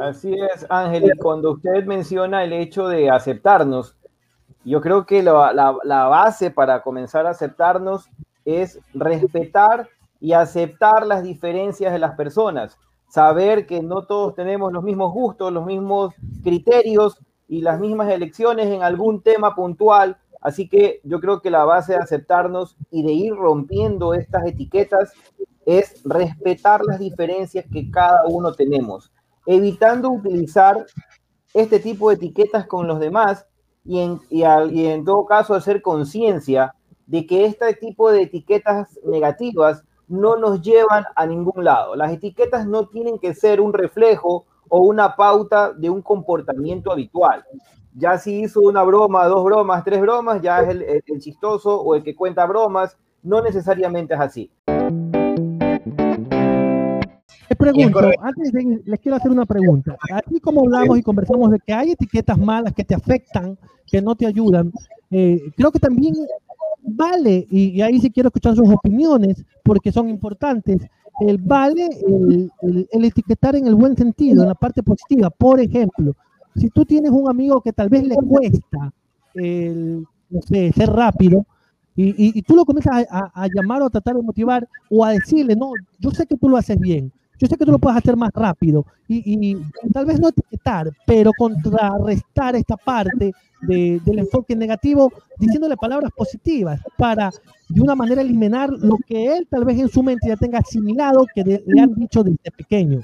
Así 0.00 0.34
es, 0.34 0.66
Ángel, 0.68 1.04
y 1.04 1.18
cuando 1.18 1.52
usted 1.52 1.84
menciona 1.84 2.44
el 2.44 2.52
hecho 2.52 2.88
de 2.88 3.10
aceptarnos, 3.10 3.96
yo 4.64 4.80
creo 4.80 5.06
que 5.06 5.22
la, 5.22 5.76
la 5.82 6.04
base 6.08 6.50
para 6.50 6.82
comenzar 6.82 7.26
a 7.26 7.30
aceptarnos 7.30 8.06
es 8.44 8.80
respetar 8.92 9.88
y 10.20 10.32
aceptar 10.32 11.06
las 11.06 11.22
diferencias 11.22 11.92
de 11.92 11.98
las 11.98 12.14
personas, 12.16 12.76
saber 13.08 13.66
que 13.66 13.82
no 13.82 14.04
todos 14.04 14.34
tenemos 14.34 14.72
los 14.72 14.82
mismos 14.82 15.12
gustos, 15.12 15.52
los 15.52 15.64
mismos 15.64 16.14
criterios 16.42 17.18
y 17.48 17.62
las 17.62 17.80
mismas 17.80 18.10
elecciones 18.10 18.66
en 18.66 18.82
algún 18.82 19.22
tema 19.22 19.54
puntual. 19.54 20.18
Así 20.40 20.68
que 20.68 21.00
yo 21.04 21.20
creo 21.20 21.40
que 21.40 21.50
la 21.50 21.64
base 21.64 21.92
de 21.92 21.98
aceptarnos 21.98 22.76
y 22.90 23.02
de 23.02 23.12
ir 23.12 23.34
rompiendo 23.34 24.14
estas 24.14 24.46
etiquetas 24.46 25.12
es 25.66 26.00
respetar 26.04 26.82
las 26.84 26.98
diferencias 26.98 27.64
que 27.72 27.90
cada 27.90 28.24
uno 28.26 28.52
tenemos, 28.52 29.12
evitando 29.46 30.10
utilizar 30.10 30.86
este 31.54 31.78
tipo 31.78 32.08
de 32.08 32.16
etiquetas 32.16 32.66
con 32.66 32.86
los 32.86 33.00
demás 33.00 33.46
y 33.84 34.00
en, 34.00 34.20
y 34.30 34.42
en 34.86 35.04
todo 35.04 35.26
caso 35.26 35.54
hacer 35.54 35.82
conciencia 35.82 36.74
de 37.06 37.26
que 37.26 37.46
este 37.46 37.74
tipo 37.74 38.10
de 38.10 38.22
etiquetas 38.22 38.98
negativas 39.04 39.82
no 40.08 40.36
nos 40.36 40.62
llevan 40.62 41.04
a 41.14 41.26
ningún 41.26 41.64
lado. 41.64 41.94
Las 41.94 42.12
etiquetas 42.12 42.66
no 42.66 42.86
tienen 42.86 43.18
que 43.18 43.34
ser 43.34 43.60
un 43.60 43.72
reflejo 43.72 44.46
o 44.68 44.80
una 44.80 45.16
pauta 45.16 45.72
de 45.72 45.90
un 45.90 46.02
comportamiento 46.02 46.92
habitual. 46.92 47.44
Ya 47.94 48.18
si 48.18 48.42
hizo 48.42 48.60
una 48.60 48.82
broma, 48.82 49.26
dos 49.26 49.44
bromas, 49.44 49.84
tres 49.84 50.00
bromas, 50.00 50.40
ya 50.40 50.60
es 50.60 50.68
el, 50.68 51.20
chistoso 51.20 51.80
o 51.80 51.94
el 51.94 52.02
que 52.02 52.14
cuenta 52.14 52.46
bromas, 52.46 52.96
no 53.22 53.42
necesariamente 53.42 54.14
es 54.14 54.20
así. 54.20 54.50
Les 57.48 57.56
pregunto, 57.56 57.98
antes 58.20 58.52
les 58.52 59.00
quiero 59.00 59.16
hacer 59.16 59.30
una 59.30 59.46
pregunta. 59.46 59.96
Aquí 60.12 60.38
como 60.38 60.60
hablamos 60.60 60.98
y 60.98 61.02
conversamos 61.02 61.50
de 61.50 61.58
que 61.58 61.72
hay 61.72 61.92
etiquetas 61.92 62.38
malas 62.38 62.72
que 62.74 62.84
te 62.84 62.94
afectan, 62.94 63.58
que 63.86 64.02
no 64.02 64.14
te 64.14 64.26
ayudan, 64.26 64.70
eh, 65.10 65.40
creo 65.56 65.72
que 65.72 65.78
también 65.78 66.14
vale, 66.90 67.46
y, 67.50 67.80
ahí 67.80 68.00
sí 68.00 68.10
quiero 68.10 68.28
escuchar 68.28 68.54
sus 68.56 68.68
opiniones 68.68 69.44
porque 69.64 69.92
son 69.92 70.08
importantes, 70.08 70.86
el 71.20 71.38
vale 71.38 71.88
el, 72.06 72.50
el- 72.62 72.88
el 72.92 73.04
etiquetar 73.04 73.56
en 73.56 73.66
el 73.66 73.74
buen 73.74 73.96
sentido, 73.96 74.42
en 74.42 74.48
la 74.48 74.54
parte 74.54 74.82
positiva. 74.82 75.30
Por 75.30 75.60
ejemplo, 75.60 76.14
si 76.54 76.68
tú 76.70 76.84
tienes 76.84 77.10
un 77.10 77.28
amigo 77.28 77.60
que 77.60 77.72
tal 77.72 77.88
vez 77.88 78.04
le 78.06 78.14
cuesta 78.16 78.92
el, 79.34 80.06
no 80.30 80.40
sé, 80.42 80.72
ser 80.72 80.90
rápido, 80.90 81.44
y, 81.96 82.10
y- 82.10 82.38
y 82.38 82.42
tú 82.42 82.54
lo 82.54 82.64
comienzas 82.64 83.06
a, 83.10 83.18
a- 83.34 83.42
a 83.44 83.48
llamar 83.48 83.82
o 83.82 83.86
a 83.86 83.90
tratar 83.90 84.14
de 84.14 84.22
motivar 84.22 84.68
o 84.90 85.04
a 85.04 85.10
decirle, 85.12 85.56
no, 85.56 85.72
yo 85.98 86.10
sé 86.10 86.26
que 86.26 86.36
tú 86.36 86.48
lo 86.48 86.56
haces 86.56 86.78
bien, 86.78 87.10
yo 87.38 87.46
sé 87.46 87.56
que 87.56 87.64
tú 87.64 87.72
lo 87.72 87.78
puedes 87.78 87.98
hacer 87.98 88.16
más 88.16 88.30
rápido, 88.34 88.84
y, 89.08 89.50
y 89.50 89.56
tal 89.92 90.06
vez 90.06 90.18
no 90.20 90.28
etiquetar, 90.28 90.90
pero 91.06 91.30
contrarrestar 91.38 92.56
esta 92.56 92.76
parte 92.76 93.32
de- 93.62 94.00
del 94.04 94.18
enfoque 94.20 94.54
negativo, 94.54 95.12
diciéndole 95.38 95.76
palabras 95.76 96.10
positivas 96.16 96.80
para 96.96 97.30
de 97.68 97.80
una 97.80 97.94
manera 97.94 98.22
eliminar 98.22 98.70
lo 98.70 98.96
que 99.06 99.36
él 99.36 99.46
tal 99.50 99.64
vez 99.64 99.78
en 99.78 99.88
su 99.88 100.02
mente 100.02 100.28
ya 100.28 100.36
tenga 100.36 100.58
asimilado 100.58 101.26
que 101.34 101.44
de- 101.44 101.62
le 101.66 101.80
han 101.80 101.94
dicho 101.94 102.22
desde 102.22 102.50
pequeño. 102.56 103.00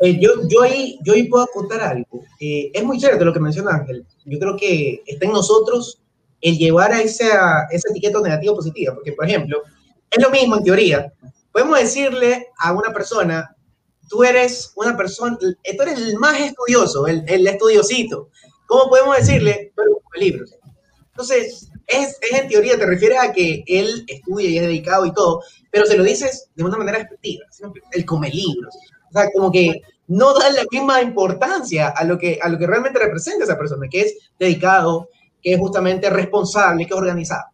Eh, 0.00 0.18
yo, 0.20 0.30
yo, 0.48 0.62
ahí, 0.62 0.98
yo 1.04 1.12
ahí 1.14 1.28
puedo 1.28 1.44
apuntar 1.44 1.80
algo. 1.80 2.22
Eh, 2.40 2.70
es 2.74 2.84
muy 2.84 2.98
cierto 2.98 3.24
lo 3.24 3.32
que 3.32 3.40
menciona 3.40 3.76
Ángel. 3.76 4.04
Yo 4.24 4.38
creo 4.38 4.56
que 4.56 5.02
está 5.06 5.26
en 5.26 5.32
nosotros 5.32 6.00
el 6.40 6.58
llevar 6.58 6.92
a 6.92 7.00
esa, 7.00 7.66
esa 7.70 7.90
etiqueta 7.90 8.20
negativa 8.20 8.54
positiva. 8.54 8.92
Porque, 8.94 9.12
por 9.12 9.24
ejemplo, 9.26 9.58
es 10.10 10.22
lo 10.22 10.30
mismo 10.30 10.56
en 10.56 10.64
teoría. 10.64 11.12
Podemos 11.54 11.78
decirle 11.78 12.48
a 12.58 12.72
una 12.72 12.92
persona, 12.92 13.54
tú 14.08 14.24
eres 14.24 14.72
una 14.74 14.96
persona, 14.96 15.38
tú 15.38 15.54
eres 15.62 16.00
el 16.00 16.16
más 16.16 16.40
estudioso, 16.40 17.06
el, 17.06 17.22
el 17.28 17.46
estudiosito. 17.46 18.28
¿Cómo 18.66 18.88
podemos 18.90 19.16
decirle? 19.16 19.72
Come 19.76 20.18
libros. 20.18 20.52
Entonces, 21.10 21.70
es, 21.86 22.18
es 22.20 22.40
en 22.40 22.48
teoría, 22.48 22.76
te 22.76 22.86
refieres 22.86 23.20
a 23.20 23.30
que 23.30 23.62
él 23.68 24.04
estudia 24.08 24.50
y 24.50 24.58
es 24.58 24.64
dedicado 24.64 25.06
y 25.06 25.14
todo, 25.14 25.44
pero 25.70 25.86
se 25.86 25.96
lo 25.96 26.02
dices 26.02 26.50
de 26.56 26.64
una 26.64 26.76
manera 26.76 26.98
despectiva. 26.98 27.44
El 27.92 28.04
come 28.04 28.30
libros. 28.30 28.74
O 29.10 29.12
sea, 29.12 29.30
como 29.32 29.52
que 29.52 29.80
no 30.08 30.34
da 30.34 30.50
la 30.50 30.64
misma 30.72 31.02
importancia 31.02 31.90
a 31.90 32.02
lo 32.02 32.18
que, 32.18 32.40
a 32.42 32.48
lo 32.48 32.58
que 32.58 32.66
realmente 32.66 32.98
representa 32.98 33.44
esa 33.44 33.56
persona, 33.56 33.86
que 33.88 34.00
es 34.00 34.16
dedicado, 34.40 35.08
que 35.40 35.52
es 35.52 35.58
justamente 35.60 36.10
responsable, 36.10 36.84
que 36.84 36.94
es 36.94 36.98
organizado. 36.98 37.44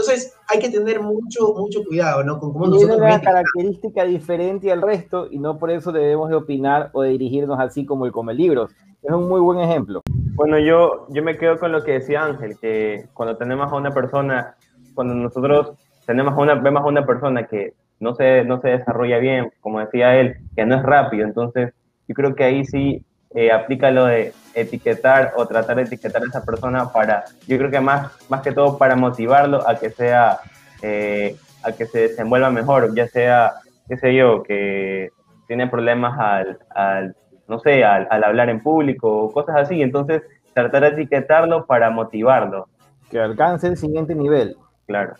Entonces, 0.00 0.34
hay 0.48 0.58
que 0.58 0.70
tener 0.70 1.00
mucho, 1.00 1.54
mucho 1.56 1.84
cuidado, 1.84 2.24
¿no? 2.24 2.38
Con 2.38 2.52
cómo 2.52 2.64
Tiene 2.70 2.76
nosotros 2.86 2.96
una 2.98 3.06
vemos. 3.06 3.22
característica 3.22 4.04
diferente 4.04 4.72
al 4.72 4.80
resto 4.82 5.28
y 5.30 5.38
no 5.38 5.58
por 5.58 5.70
eso 5.70 5.92
debemos 5.92 6.30
de 6.30 6.36
opinar 6.36 6.90
o 6.92 7.02
de 7.02 7.10
dirigirnos 7.10 7.60
así 7.60 7.84
como 7.84 8.06
el 8.06 8.12
come 8.12 8.32
libros. 8.34 8.70
Es 9.02 9.12
un 9.12 9.28
muy 9.28 9.40
buen 9.40 9.60
ejemplo. 9.60 10.00
Bueno, 10.34 10.58
yo, 10.58 11.06
yo 11.10 11.22
me 11.22 11.36
quedo 11.36 11.58
con 11.58 11.72
lo 11.72 11.84
que 11.84 11.92
decía 11.92 12.24
Ángel, 12.24 12.56
que 12.58 13.08
cuando 13.12 13.36
tenemos 13.36 13.70
a 13.70 13.76
una 13.76 13.90
persona, 13.90 14.56
cuando 14.94 15.14
nosotros 15.14 15.72
tenemos 16.06 16.32
a 16.32 16.36
una, 16.36 16.54
vemos 16.54 16.82
a 16.82 16.86
una 16.86 17.04
persona 17.04 17.46
que 17.46 17.74
no 17.98 18.14
se, 18.14 18.44
no 18.44 18.60
se 18.60 18.68
desarrolla 18.68 19.18
bien, 19.18 19.52
como 19.60 19.80
decía 19.80 20.18
él, 20.18 20.36
que 20.56 20.64
no 20.64 20.76
es 20.76 20.82
rápido, 20.82 21.26
entonces 21.26 21.74
yo 22.08 22.14
creo 22.14 22.34
que 22.34 22.44
ahí 22.44 22.64
sí 22.64 23.04
eh, 23.34 23.52
aplica 23.52 23.90
lo 23.90 24.06
de 24.06 24.32
etiquetar 24.54 25.32
o 25.36 25.46
tratar 25.46 25.76
de 25.76 25.82
etiquetar 25.82 26.22
a 26.22 26.26
esa 26.26 26.44
persona 26.44 26.92
para, 26.92 27.24
yo 27.46 27.56
creo 27.58 27.70
que 27.70 27.80
más, 27.80 28.12
más 28.28 28.42
que 28.42 28.52
todo 28.52 28.78
para 28.78 28.96
motivarlo 28.96 29.68
a 29.68 29.76
que 29.76 29.90
sea, 29.90 30.40
eh, 30.82 31.36
a 31.62 31.72
que 31.72 31.86
se 31.86 32.00
desenvuelva 32.08 32.50
mejor, 32.50 32.94
ya 32.94 33.06
sea, 33.08 33.54
qué 33.88 33.96
sé 33.96 34.14
yo, 34.14 34.42
que 34.42 35.10
tiene 35.46 35.66
problemas 35.68 36.18
al, 36.18 36.58
al 36.70 37.16
no 37.48 37.58
sé, 37.58 37.84
al, 37.84 38.06
al 38.10 38.24
hablar 38.24 38.48
en 38.50 38.62
público 38.62 39.24
o 39.24 39.32
cosas 39.32 39.56
así, 39.56 39.82
entonces 39.82 40.22
tratar 40.54 40.82
de 40.82 40.88
etiquetarlo 40.88 41.66
para 41.66 41.90
motivarlo, 41.90 42.68
Que 43.10 43.20
alcance 43.20 43.66
el 43.66 43.76
siguiente 43.76 44.14
nivel. 44.14 44.56
claro. 44.86 45.14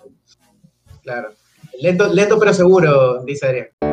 Claro. 1.03 1.31
Lento, 1.81 2.13
lento 2.13 2.39
pero 2.39 2.53
seguro, 2.53 3.23
dice 3.25 3.47
Adrián. 3.47 3.90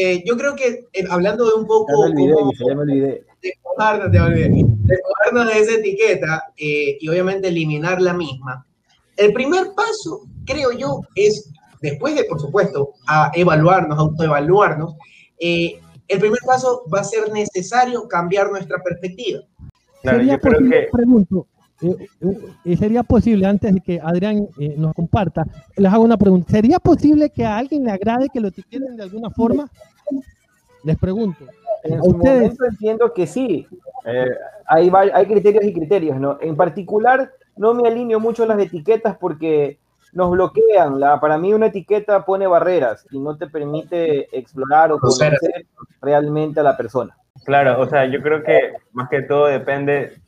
Eh, 0.00 0.22
yo 0.24 0.36
creo 0.36 0.54
que 0.54 0.86
eh, 0.92 1.04
hablando 1.10 1.44
de 1.44 1.54
un 1.54 1.62
Ya 1.62 1.66
poco 1.66 2.08
me 2.14 2.22
olvidé, 2.22 2.34
ya 2.68 2.74
me 2.76 2.82
olvidé. 2.82 3.24
despojarnos, 3.42 4.12
te 4.12 4.20
olvidé, 4.20 4.48
despojarnos 4.84 5.46
de 5.52 5.60
esa 5.60 5.74
etiqueta 5.74 6.44
eh, 6.56 6.98
y 7.00 7.08
obviamente 7.08 7.48
eliminar 7.48 8.00
la 8.00 8.14
misma, 8.14 8.64
el 9.16 9.32
primer 9.32 9.72
paso, 9.74 10.20
creo 10.46 10.70
yo, 10.70 11.00
es, 11.16 11.50
después 11.82 12.14
de, 12.14 12.22
por 12.24 12.40
supuesto, 12.40 12.92
a 13.08 13.32
evaluarnos, 13.34 13.98
autoevaluarnos, 13.98 14.94
eh, 15.40 15.80
el 16.06 16.20
primer 16.20 16.38
paso 16.46 16.84
va 16.94 17.00
a 17.00 17.04
ser 17.04 17.32
necesario 17.32 18.06
cambiar 18.06 18.52
nuestra 18.52 18.80
perspectiva. 18.80 19.40
Claro, 20.02 20.18
sería 20.18 20.34
yo 20.34 20.40
creo 20.40 20.70
que 20.70 20.88
pregunto, 20.92 21.46
eh, 21.80 22.08
eh, 22.64 22.76
sería 22.76 23.02
posible, 23.02 23.46
antes 23.46 23.72
de 23.74 23.80
que 23.80 24.00
Adrián 24.02 24.48
eh, 24.58 24.74
nos 24.76 24.94
comparta, 24.94 25.46
les 25.76 25.92
hago 25.92 26.04
una 26.04 26.16
pregunta. 26.16 26.50
¿Sería 26.50 26.78
posible 26.78 27.30
que 27.30 27.44
a 27.44 27.56
alguien 27.56 27.84
le 27.84 27.92
agrade 27.92 28.28
que 28.32 28.40
lo 28.40 28.48
etiqueten 28.48 28.96
de 28.96 29.02
alguna 29.02 29.30
forma? 29.30 29.68
Les 30.82 30.96
pregunto. 30.98 31.44
En 31.84 31.94
¿A 31.98 32.02
su 32.02 32.10
ustedes? 32.10 32.40
momento 32.42 32.64
entiendo 32.64 33.14
que 33.14 33.26
sí. 33.26 33.66
Eh, 34.04 34.26
hay, 34.66 34.90
hay 35.12 35.26
criterios 35.26 35.64
y 35.64 35.72
criterios, 35.72 36.18
¿no? 36.18 36.38
En 36.40 36.56
particular, 36.56 37.30
no 37.56 37.74
me 37.74 37.88
alineo 37.88 38.18
mucho 38.18 38.42
a 38.42 38.46
las 38.46 38.58
etiquetas 38.58 39.16
porque 39.16 39.78
nos 40.12 40.30
bloquean. 40.30 40.98
La, 40.98 41.20
para 41.20 41.38
mí 41.38 41.52
una 41.52 41.66
etiqueta 41.66 42.24
pone 42.24 42.46
barreras 42.46 43.06
y 43.10 43.18
no 43.18 43.36
te 43.36 43.46
permite 43.46 44.36
explorar 44.36 44.90
o 44.90 44.98
conocer 44.98 45.36
realmente 46.02 46.60
a 46.60 46.64
la 46.64 46.76
persona. 46.76 47.16
Claro, 47.44 47.80
o 47.80 47.86
sea, 47.86 48.06
yo 48.06 48.20
creo 48.20 48.42
que 48.42 48.72
más 48.92 49.08
que 49.08 49.22
todo 49.22 49.46
depende 49.46 50.20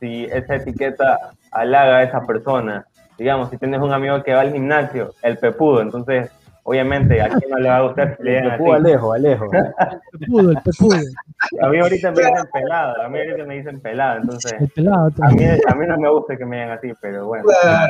si 0.00 0.24
esa 0.24 0.56
etiqueta 0.56 1.18
halaga 1.52 1.98
a 1.98 2.02
esa 2.02 2.20
persona. 2.22 2.86
Digamos, 3.18 3.50
si 3.50 3.56
tienes 3.56 3.80
un 3.80 3.92
amigo 3.92 4.22
que 4.22 4.34
va 4.34 4.42
al 4.42 4.52
gimnasio, 4.52 5.14
el 5.22 5.38
pepudo, 5.38 5.80
entonces, 5.80 6.30
obviamente, 6.64 7.20
a 7.22 7.28
quién 7.28 7.50
no 7.50 7.58
le 7.58 7.68
va 7.70 7.78
a 7.78 7.82
gustar 7.82 8.16
que 8.16 8.22
le 8.24 8.30
digan 8.36 8.58
Pepudo. 8.58 8.72
Alejo, 8.74 9.12
Alejo. 9.14 9.44
El 9.52 10.20
pepudo, 10.20 10.50
el 10.50 10.58
pepudo, 10.62 10.96
A 11.62 11.68
mí 11.68 11.78
ahorita 11.78 12.10
me 12.10 12.18
dicen 12.18 12.48
pelado, 12.52 13.02
a 13.02 13.08
mí 13.08 13.18
ahorita 13.18 13.44
me 13.44 13.54
dicen 13.56 13.80
pelado, 13.80 14.20
entonces, 14.20 14.52
el 14.60 14.68
pelado. 14.68 15.10
a 15.22 15.30
mí, 15.30 15.44
a 15.44 15.74
mí 15.74 15.86
no 15.86 15.96
me 15.96 16.10
gusta 16.10 16.36
que 16.36 16.44
me 16.44 16.56
digan 16.56 16.72
así, 16.72 16.92
pero 17.00 17.26
bueno. 17.26 17.46
O 17.48 17.52
sea, 17.52 17.88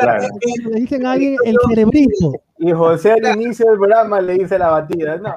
Claro. 0.00 0.28
Le 0.70 0.80
dicen 0.80 1.06
a 1.06 1.12
alguien 1.12 1.36
el 1.44 1.56
cerebrito. 1.68 2.32
Y 2.58 2.72
José 2.72 3.12
al 3.12 3.40
inicio 3.40 3.66
del 3.66 3.78
programa 3.78 4.20
le 4.20 4.34
dice 4.34 4.58
la 4.58 4.68
batida. 4.70 5.16
No, 5.18 5.34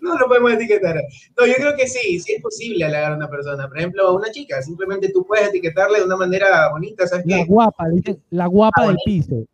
no 0.00 0.18
lo 0.18 0.26
podemos 0.26 0.52
etiquetar. 0.52 0.96
No, 1.38 1.46
yo 1.46 1.54
creo 1.54 1.76
que 1.76 1.86
sí, 1.86 2.18
sí 2.20 2.34
es 2.34 2.42
posible 2.42 2.84
halagar 2.84 3.12
a 3.12 3.16
una 3.16 3.28
persona. 3.28 3.68
Por 3.68 3.78
ejemplo, 3.78 4.06
a 4.08 4.12
una 4.14 4.30
chica, 4.30 4.60
simplemente 4.62 5.10
tú 5.12 5.24
puedes 5.26 5.48
etiquetarle 5.48 6.00
de 6.00 6.04
una 6.04 6.16
manera 6.16 6.68
bonita, 6.70 7.06
¿sabes 7.06 7.26
La 7.26 7.36
qué? 7.38 7.44
guapa, 7.44 7.84
la 8.30 8.46
guapa 8.46 8.86
del 8.86 8.96
piso. 9.04 9.44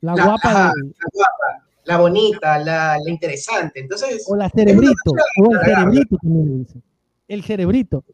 La 0.00 0.14
La- 0.14 0.24
guapa 0.24 0.48
ajá, 0.50 0.72
del- 0.76 0.88
la 0.88 1.08
guapa, 1.12 1.66
la 1.84 1.98
bonita, 1.98 2.58
la, 2.58 2.96
la 3.04 3.10
interesante. 3.10 3.80
Entonces, 3.80 4.24
o 4.28 4.36
la 4.36 4.48
cerebrito. 4.50 5.12
O 5.42 5.52
el 5.52 5.60
cerebrito 5.64 6.16
también 6.22 6.46
le 6.46 6.58
dicen. 6.64 6.82
El 7.28 7.44
cerebrito. 7.44 8.04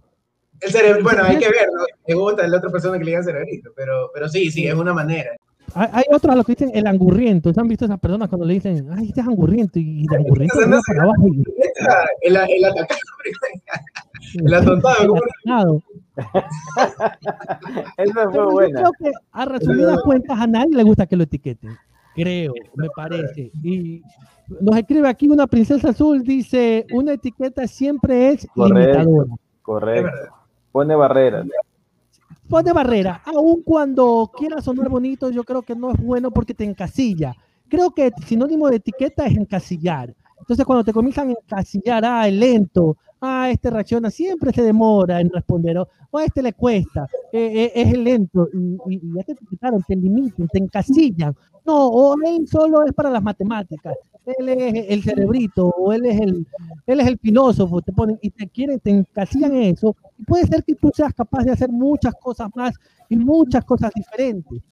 el 0.60 0.70
cerebro, 0.72 1.02
bueno, 1.02 1.22
hay 1.24 1.38
que 1.38 1.48
ver, 1.48 1.68
¿no? 1.72 1.84
Me 2.08 2.14
gusta 2.14 2.46
la 2.46 2.56
otra 2.58 2.70
persona 2.70 2.98
que 2.98 3.04
le 3.04 3.10
diga 3.12 3.22
cerebrito, 3.22 3.70
pero, 3.76 4.10
pero 4.12 4.28
sí, 4.28 4.50
sí, 4.50 4.66
es 4.66 4.74
una 4.74 4.92
manera. 4.94 5.36
Hay, 5.74 5.88
hay 5.92 6.04
otros 6.12 6.32
a 6.32 6.36
los 6.36 6.46
que 6.46 6.52
dicen 6.52 6.70
el 6.74 6.86
angurriento. 6.86 7.52
¿Se 7.52 7.60
han 7.60 7.68
visto 7.68 7.84
esas 7.84 7.98
personas 8.00 8.28
cuando 8.28 8.46
le 8.46 8.54
dicen, 8.54 8.88
ay, 8.92 9.08
este 9.08 9.20
es 9.20 9.26
angurriento? 9.26 9.78
Y 9.78 10.06
de 10.06 10.16
angurriento 10.16 10.58
Eso 10.60 10.68
no 10.68 10.80
para 10.86 11.02
abajo. 11.02 11.26
el, 12.22 12.36
el 12.36 12.64
atacado, 12.64 13.00
el 14.34 14.54
atontado, 14.54 15.20
el 17.98 18.12
fue 18.12 18.22
Pero 18.32 18.32
yo 18.32 18.50
buena. 18.50 18.80
creo 18.80 18.92
que 18.98 19.12
a 19.32 19.44
resumidas 19.44 20.00
cuentas 20.02 20.38
a 20.40 20.46
nadie 20.46 20.74
le 20.76 20.82
gusta 20.82 21.06
que 21.06 21.16
lo 21.16 21.24
etiqueten. 21.24 21.76
Creo, 22.14 22.54
me 22.76 22.88
parece. 22.96 23.50
Y 23.62 24.02
nos 24.60 24.76
escribe 24.76 25.08
aquí 25.08 25.28
una 25.28 25.46
princesa 25.46 25.90
azul, 25.90 26.22
dice, 26.22 26.86
una 26.92 27.12
etiqueta 27.12 27.66
siempre 27.66 28.30
es 28.30 28.46
Correcto. 28.54 28.98
limitadora. 28.98 29.34
Es 29.34 29.62
Correcto. 29.62 30.18
Pone 30.72 30.94
barreras. 30.94 31.46
Pone 32.48 32.72
barrera, 32.72 33.22
aun 33.24 33.62
cuando 33.62 34.30
quiera 34.36 34.62
sonar 34.62 34.88
bonito, 34.88 35.30
yo 35.30 35.42
creo 35.42 35.62
que 35.62 35.74
no 35.74 35.90
es 35.90 36.00
bueno 36.00 36.30
porque 36.30 36.54
te 36.54 36.64
encasilla. 36.64 37.34
Creo 37.68 37.90
que 37.90 38.12
sinónimo 38.24 38.70
de 38.70 38.76
etiqueta 38.76 39.26
es 39.26 39.36
encasillar. 39.36 40.14
Entonces, 40.38 40.64
cuando 40.64 40.84
te 40.84 40.92
comienzan 40.92 41.28
a 41.28 41.32
encasillar, 41.32 42.04
ah, 42.04 42.28
es 42.28 42.34
lento, 42.34 42.96
ah, 43.20 43.48
este 43.50 43.70
reacciona, 43.70 44.10
siempre 44.10 44.52
se 44.52 44.62
demora 44.62 45.20
en 45.20 45.30
responder, 45.30 45.78
o, 45.78 45.88
a 46.12 46.24
este 46.24 46.42
le 46.42 46.52
cuesta, 46.52 47.08
eh, 47.32 47.64
eh, 47.64 47.72
es 47.74 47.96
lento, 47.98 48.48
y, 48.52 48.76
y- 48.86 49.00
y 49.02 49.14
ya 49.16 49.22
te 49.24 49.32
etiquetaron, 49.32 49.82
te 49.86 49.96
limitan, 49.96 50.46
te 50.48 50.58
encasillan. 50.58 51.34
No, 51.64 51.88
o 51.88 52.14
él 52.24 52.46
solo 52.46 52.84
es 52.86 52.92
para 52.92 53.10
las 53.10 53.22
matemáticas, 53.22 53.96
él 54.38 54.48
es 54.50 54.86
el 54.88 55.02
cerebrito, 55.02 55.66
o 55.66 55.92
él 55.92 56.06
es 56.06 56.20
el, 56.20 56.46
él 56.86 57.00
es 57.00 57.06
el 57.08 57.18
filósofo, 57.18 57.82
te 57.82 57.92
ponen 57.92 58.18
y 58.22 58.30
te 58.30 58.46
quieren, 58.48 58.78
te 58.78 58.90
encasillan 58.90 59.52
en 59.54 59.62
eso, 59.74 59.96
y 60.16 60.22
puede 60.24 60.46
ser 60.46 60.62
que 60.62 60.74
tú 60.76 60.90
seas 60.94 61.12
capaz 61.12 61.42
de 61.44 61.50
hacer 61.52 61.70
muchas 61.70 62.14
cosas 62.14 62.48
más 62.54 62.74
y 63.08 63.16
muchas 63.16 63.64
cosas 63.64 63.90
diferentes. 63.94 64.62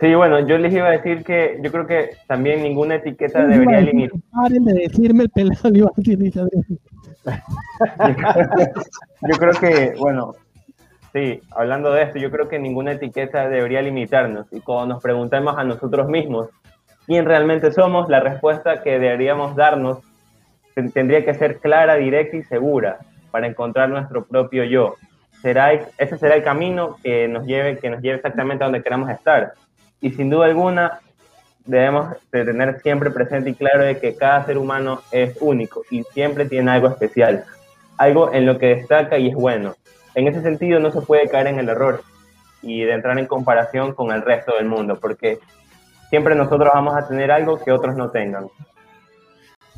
Sí, 0.00 0.14
bueno, 0.14 0.40
yo 0.40 0.56
les 0.56 0.72
iba 0.72 0.88
a 0.88 0.92
decir 0.92 1.22
que 1.24 1.58
yo 1.62 1.70
creo 1.70 1.86
que 1.86 2.16
también 2.26 2.62
ninguna 2.62 2.94
etiqueta 2.94 3.46
debería 3.46 3.80
decir, 3.80 3.94
limitar. 3.94 4.18
Paren 4.32 4.64
de 4.64 4.72
decirme 4.72 5.24
el 5.24 5.30
pelado, 5.30 5.70
yo 9.28 9.36
creo 9.38 9.52
que, 9.60 9.92
bueno, 9.98 10.32
sí, 11.12 11.42
hablando 11.50 11.92
de 11.92 12.04
esto, 12.04 12.18
yo 12.18 12.30
creo 12.30 12.48
que 12.48 12.58
ninguna 12.58 12.92
etiqueta 12.92 13.50
debería 13.50 13.82
limitarnos. 13.82 14.46
Y 14.52 14.60
cuando 14.60 14.94
nos 14.94 15.02
preguntemos 15.02 15.58
a 15.58 15.64
nosotros 15.64 16.08
mismos 16.08 16.48
quién 17.06 17.26
realmente 17.26 17.70
somos, 17.70 18.08
la 18.08 18.20
respuesta 18.20 18.82
que 18.82 18.98
deberíamos 18.98 19.54
darnos 19.54 19.98
tendría 20.94 21.26
que 21.26 21.34
ser 21.34 21.58
clara, 21.58 21.96
directa 21.96 22.38
y 22.38 22.42
segura 22.44 23.00
para 23.30 23.46
encontrar 23.46 23.90
nuestro 23.90 24.24
propio 24.24 24.64
yo. 24.64 24.94
Será, 25.42 25.72
ese 25.72 26.16
será 26.16 26.36
el 26.36 26.42
camino 26.42 26.96
que 27.02 27.28
nos 27.28 27.46
lleve, 27.46 27.76
que 27.76 27.90
nos 27.90 28.00
lleve 28.00 28.16
exactamente 28.16 28.64
a 28.64 28.68
donde 28.68 28.82
queramos 28.82 29.10
estar. 29.10 29.52
Y 30.00 30.10
sin 30.10 30.30
duda 30.30 30.46
alguna, 30.46 31.00
debemos 31.64 32.16
de 32.32 32.44
tener 32.44 32.80
siempre 32.80 33.10
presente 33.10 33.50
y 33.50 33.54
claro 33.54 33.84
de 33.84 33.98
que 33.98 34.16
cada 34.16 34.44
ser 34.44 34.58
humano 34.58 35.02
es 35.12 35.36
único 35.40 35.82
y 35.90 36.02
siempre 36.04 36.46
tiene 36.46 36.70
algo 36.70 36.88
especial, 36.88 37.44
algo 37.98 38.32
en 38.32 38.46
lo 38.46 38.58
que 38.58 38.74
destaca 38.76 39.18
y 39.18 39.28
es 39.28 39.34
bueno. 39.34 39.74
En 40.14 40.26
ese 40.26 40.42
sentido 40.42 40.80
no 40.80 40.90
se 40.90 41.02
puede 41.02 41.28
caer 41.28 41.48
en 41.48 41.58
el 41.58 41.68
error 41.68 42.02
y 42.62 42.82
de 42.82 42.92
entrar 42.92 43.18
en 43.18 43.26
comparación 43.26 43.94
con 43.94 44.10
el 44.10 44.22
resto 44.22 44.54
del 44.56 44.66
mundo, 44.66 44.98
porque 45.00 45.38
siempre 46.08 46.34
nosotros 46.34 46.70
vamos 46.74 46.96
a 46.96 47.06
tener 47.06 47.30
algo 47.30 47.62
que 47.62 47.72
otros 47.72 47.94
no 47.96 48.10
tengan. 48.10 48.48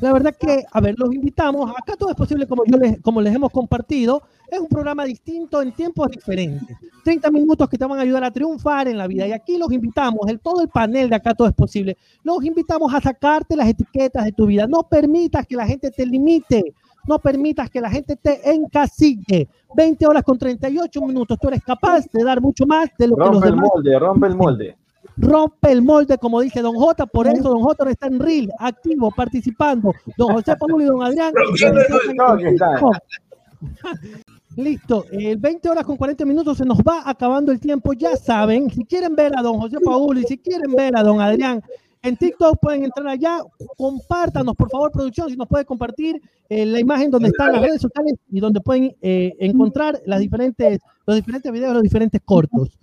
La 0.03 0.11
verdad 0.11 0.35
que, 0.37 0.65
a 0.69 0.81
ver, 0.81 0.95
los 0.97 1.13
invitamos. 1.13 1.71
Acá 1.71 1.95
todo 1.97 2.09
es 2.09 2.15
posible, 2.15 2.45
como, 2.45 2.65
yo 2.65 2.77
les, 2.77 2.99
como 2.99 3.21
les 3.21 3.33
hemos 3.33 3.49
compartido. 3.53 4.21
Es 4.51 4.59
un 4.59 4.67
programa 4.67 5.05
distinto 5.05 5.61
en 5.61 5.71
tiempos 5.71 6.09
diferentes. 6.11 6.77
30 7.05 7.31
minutos 7.31 7.69
que 7.69 7.77
te 7.77 7.85
van 7.85 7.97
a 7.97 8.01
ayudar 8.01 8.25
a 8.25 8.29
triunfar 8.29 8.89
en 8.89 8.97
la 8.97 9.07
vida. 9.07 9.25
Y 9.25 9.31
aquí 9.31 9.57
los 9.57 9.71
invitamos, 9.71 10.27
el, 10.27 10.41
todo 10.41 10.59
el 10.61 10.67
panel 10.67 11.09
de 11.09 11.15
acá 11.15 11.33
todo 11.33 11.47
es 11.47 11.53
posible. 11.53 11.97
Los 12.21 12.43
invitamos 12.43 12.93
a 12.93 12.99
sacarte 12.99 13.55
las 13.55 13.69
etiquetas 13.69 14.25
de 14.25 14.33
tu 14.33 14.45
vida. 14.45 14.67
No 14.67 14.83
permitas 14.83 15.47
que 15.47 15.55
la 15.55 15.65
gente 15.65 15.89
te 15.89 16.05
limite. 16.05 16.73
No 17.07 17.19
permitas 17.19 17.69
que 17.69 17.79
la 17.79 17.89
gente 17.89 18.17
te 18.17 18.41
encasille. 18.53 19.47
20 19.73 20.05
horas 20.05 20.23
con 20.23 20.37
38 20.37 21.01
minutos. 21.01 21.37
Tú 21.41 21.47
eres 21.47 21.63
capaz 21.63 22.07
de 22.11 22.25
dar 22.25 22.41
mucho 22.41 22.65
más 22.65 22.89
de 22.97 23.07
lo 23.07 23.15
que 23.15 23.21
los 23.21 23.31
Rompe 23.31 23.47
el 23.47 23.55
demás 23.55 23.69
molde, 23.73 23.99
rompe 23.99 24.27
el 24.27 24.35
molde. 24.35 24.77
Rompe 25.17 25.71
el 25.71 25.81
molde, 25.81 26.17
como 26.17 26.41
dice 26.41 26.61
Don 26.61 26.75
J. 26.75 27.05
Por 27.07 27.27
eso 27.27 27.49
Don 27.49 27.61
J 27.61 27.89
está 27.89 28.07
en 28.07 28.19
Reel, 28.19 28.51
activo, 28.59 29.11
participando. 29.11 29.93
Don 30.17 30.33
José 30.33 30.55
Paulo 30.55 30.81
y 30.81 30.85
Don 30.85 31.03
Adrián. 31.03 31.33
Listo, 34.55 35.05
el 35.11 35.37
20 35.37 35.69
horas 35.69 35.83
con 35.83 35.97
40 35.97 36.25
minutos 36.25 36.57
se 36.57 36.65
nos 36.65 36.79
va 36.79 37.01
acabando 37.05 37.51
el 37.51 37.59
tiempo. 37.59 37.93
Ya 37.93 38.15
saben, 38.15 38.69
si 38.69 38.85
quieren 38.85 39.15
ver 39.15 39.33
a 39.35 39.41
Don 39.41 39.59
José 39.59 39.77
Paulo 39.83 40.19
y 40.19 40.23
si 40.23 40.37
quieren 40.37 40.71
ver 40.73 40.95
a 40.95 41.03
Don 41.03 41.19
Adrián 41.19 41.61
en 42.03 42.17
TikTok, 42.17 42.59
pueden 42.61 42.83
entrar 42.83 43.07
allá. 43.07 43.39
Compártanos, 43.77 44.55
por 44.55 44.69
favor, 44.69 44.91
producción, 44.91 45.29
si 45.29 45.37
nos 45.37 45.47
puede 45.47 45.65
compartir 45.65 46.21
eh, 46.49 46.65
la 46.65 46.79
imagen 46.79 47.09
donde 47.09 47.29
están 47.29 47.53
las 47.53 47.61
redes 47.61 47.81
sociales 47.81 48.15
y 48.29 48.39
donde 48.39 48.61
pueden 48.61 48.95
eh, 49.01 49.33
encontrar 49.39 49.99
las 50.05 50.19
diferentes, 50.19 50.79
los 51.07 51.15
diferentes 51.15 51.51
videos, 51.51 51.73
los 51.73 51.83
diferentes 51.83 52.21
cortos. 52.23 52.77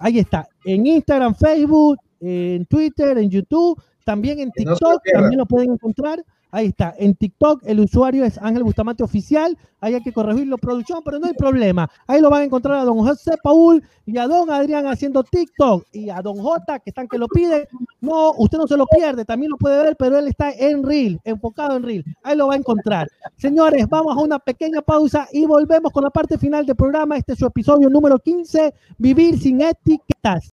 Ahí 0.00 0.18
está, 0.18 0.48
en 0.64 0.86
Instagram, 0.86 1.34
Facebook, 1.34 1.98
en 2.20 2.66
Twitter, 2.66 3.18
en 3.18 3.30
YouTube, 3.30 3.80
también 4.04 4.40
en 4.40 4.46
no 4.46 4.52
TikTok, 4.54 5.02
también 5.12 5.38
lo 5.38 5.46
pueden 5.46 5.72
encontrar. 5.72 6.24
Ahí 6.50 6.68
está, 6.68 6.94
en 6.98 7.14
TikTok 7.14 7.62
el 7.66 7.80
usuario 7.80 8.24
es 8.24 8.38
Ángel 8.38 8.62
Bustamante 8.62 9.02
Oficial, 9.02 9.56
ahí 9.82 9.94
hay 9.94 10.02
que 10.02 10.12
corregirlo 10.12 10.56
producción, 10.56 11.02
pero 11.04 11.18
no 11.18 11.26
hay 11.26 11.34
problema. 11.34 11.90
Ahí 12.06 12.22
lo 12.22 12.30
van 12.30 12.40
a 12.40 12.44
encontrar 12.44 12.78
a 12.78 12.84
don 12.84 12.98
José 12.98 13.32
Paul 13.42 13.82
y 14.06 14.16
a 14.16 14.26
don 14.26 14.50
Adrián 14.50 14.86
haciendo 14.86 15.22
TikTok 15.22 15.84
y 15.92 16.08
a 16.08 16.22
don 16.22 16.38
J 16.38 16.78
que 16.78 16.90
están 16.90 17.06
que 17.06 17.18
lo 17.18 17.28
piden. 17.28 17.66
No, 18.00 18.32
usted 18.38 18.56
no 18.56 18.66
se 18.66 18.78
lo 18.78 18.86
pierde, 18.86 19.26
también 19.26 19.50
lo 19.50 19.58
puede 19.58 19.82
ver, 19.82 19.96
pero 19.96 20.18
él 20.18 20.26
está 20.26 20.50
en 20.50 20.82
Reel, 20.82 21.20
enfocado 21.24 21.76
en 21.76 21.82
Reel. 21.82 22.04
Ahí 22.22 22.34
lo 22.34 22.46
va 22.46 22.54
a 22.54 22.56
encontrar. 22.56 23.08
Señores, 23.36 23.86
vamos 23.88 24.16
a 24.16 24.20
una 24.20 24.38
pequeña 24.38 24.80
pausa 24.80 25.28
y 25.32 25.44
volvemos 25.44 25.92
con 25.92 26.04
la 26.04 26.10
parte 26.10 26.38
final 26.38 26.64
del 26.64 26.76
programa. 26.76 27.18
Este 27.18 27.34
es 27.34 27.38
su 27.38 27.46
episodio 27.46 27.90
número 27.90 28.18
15, 28.18 28.72
Vivir 28.96 29.38
sin 29.38 29.60
etiquetas. 29.60 30.50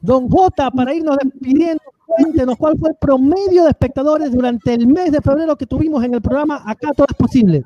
Don 0.00 0.28
J, 0.28 0.70
para 0.70 0.94
irnos 0.94 1.16
despidiendo, 1.18 1.82
cuéntenos 2.08 2.56
cuál 2.56 2.78
fue 2.78 2.90
el 2.90 2.96
promedio 2.96 3.64
de 3.64 3.70
espectadores 3.70 4.32
durante 4.32 4.72
el 4.74 4.86
mes 4.86 5.12
de 5.12 5.20
febrero 5.20 5.56
que 5.56 5.66
tuvimos 5.66 6.02
en 6.04 6.14
el 6.14 6.22
programa 6.22 6.62
Acá 6.66 6.90
Todo 6.96 7.06
es 7.08 7.16
Posible. 7.16 7.62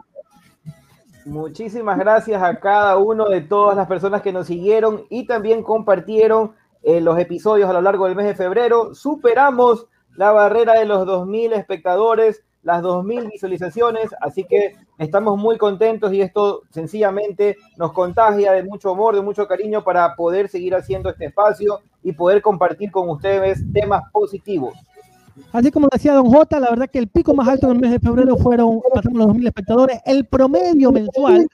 Muchísimas 1.24 1.98
gracias 1.98 2.42
a 2.42 2.59
cada 2.59 2.98
uno 2.98 3.28
de 3.28 3.42
todas 3.42 3.76
las 3.76 3.87
personas 3.87 4.22
que 4.22 4.33
nos 4.33 4.48
siguieron 4.48 5.05
y 5.09 5.26
también 5.26 5.62
compartieron 5.62 6.52
eh, 6.83 7.00
los 7.00 7.16
episodios 7.18 7.70
a 7.70 7.72
lo 7.72 7.81
largo 7.81 8.07
del 8.07 8.16
mes 8.16 8.26
de 8.26 8.35
febrero. 8.35 8.92
Superamos 8.94 9.87
la 10.16 10.33
barrera 10.33 10.74
de 10.74 10.85
los 10.85 11.07
2.000 11.07 11.52
espectadores, 11.55 12.42
las 12.64 12.83
2.000 12.83 13.31
visualizaciones, 13.31 14.11
así 14.20 14.44
que 14.44 14.74
estamos 15.02 15.38
muy 15.38 15.58
contentos 15.58 16.12
y 16.12 16.20
esto 16.20 16.62
sencillamente 16.70 17.56
nos 17.76 17.92
contagia 17.92 18.52
de 18.52 18.62
mucho 18.62 18.90
amor, 18.90 19.14
de 19.14 19.22
mucho 19.22 19.46
cariño 19.46 19.82
para 19.84 20.14
poder 20.14 20.48
seguir 20.48 20.74
haciendo 20.74 21.10
este 21.10 21.26
espacio 21.26 21.80
y 22.02 22.12
poder 22.12 22.42
compartir 22.42 22.90
con 22.90 23.08
ustedes 23.10 23.60
temas 23.72 24.02
positivos. 24.12 24.74
Así 25.52 25.70
como 25.70 25.88
decía 25.90 26.14
Don 26.14 26.26
J, 26.26 26.60
la 26.60 26.70
verdad 26.70 26.88
que 26.90 26.98
el 26.98 27.08
pico 27.08 27.34
más 27.34 27.48
alto 27.48 27.66
en 27.66 27.76
el 27.76 27.80
mes 27.80 27.90
de 27.90 27.98
febrero 27.98 28.36
fueron, 28.36 28.80
pasamos 28.94 29.18
los 29.18 29.28
2.000 29.28 29.46
espectadores. 29.46 30.00
El 30.04 30.26
promedio 30.26 30.92
mensual 30.92 31.46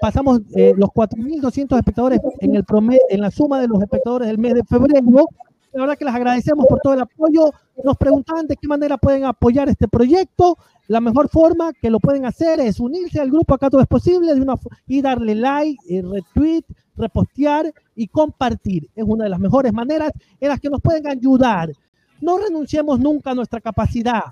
pasamos 0.00 0.40
eh, 0.54 0.74
los 0.76 0.88
4.200 0.90 1.76
espectadores 1.76 2.20
en, 2.40 2.56
el 2.56 2.64
promedio, 2.64 3.00
en 3.10 3.20
la 3.20 3.30
suma 3.30 3.60
de 3.60 3.68
los 3.68 3.82
espectadores 3.82 4.28
del 4.28 4.38
mes 4.38 4.54
de 4.54 4.64
febrero. 4.64 5.26
La 5.72 5.82
verdad 5.82 5.96
que 5.96 6.04
les 6.04 6.14
agradecemos 6.14 6.66
por 6.66 6.80
todo 6.80 6.94
el 6.94 7.00
apoyo. 7.00 7.52
Nos 7.84 7.96
preguntaban 7.96 8.46
de 8.46 8.56
qué 8.56 8.66
manera 8.66 8.98
pueden 8.98 9.24
apoyar 9.24 9.68
este 9.68 9.86
proyecto. 9.86 10.58
La 10.88 11.00
mejor 11.00 11.28
forma 11.28 11.72
que 11.72 11.90
lo 11.90 12.00
pueden 12.00 12.26
hacer 12.26 12.58
es 12.58 12.80
unirse 12.80 13.20
al 13.20 13.30
grupo 13.30 13.54
Acá 13.54 13.70
Todo 13.70 13.80
es 13.80 13.86
Posible 13.86 14.34
de 14.34 14.40
una, 14.40 14.54
y 14.88 15.00
darle 15.00 15.36
like, 15.36 15.78
eh, 15.88 16.02
retweet, 16.02 16.64
repostear 16.96 17.72
y 17.94 18.08
compartir. 18.08 18.90
Es 18.96 19.04
una 19.06 19.24
de 19.24 19.30
las 19.30 19.38
mejores 19.38 19.72
maneras 19.72 20.10
en 20.40 20.48
las 20.48 20.58
que 20.58 20.68
nos 20.68 20.80
pueden 20.80 21.06
ayudar. 21.06 21.72
No 22.20 22.38
renunciemos 22.38 22.98
nunca 22.98 23.30
a 23.30 23.34
nuestra 23.34 23.60
capacidad 23.60 24.24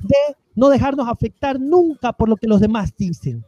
de 0.00 0.36
no 0.56 0.68
dejarnos 0.68 1.08
afectar 1.08 1.60
nunca 1.60 2.12
por 2.12 2.28
lo 2.28 2.36
que 2.36 2.48
los 2.48 2.60
demás 2.60 2.92
dicen. 2.96 3.44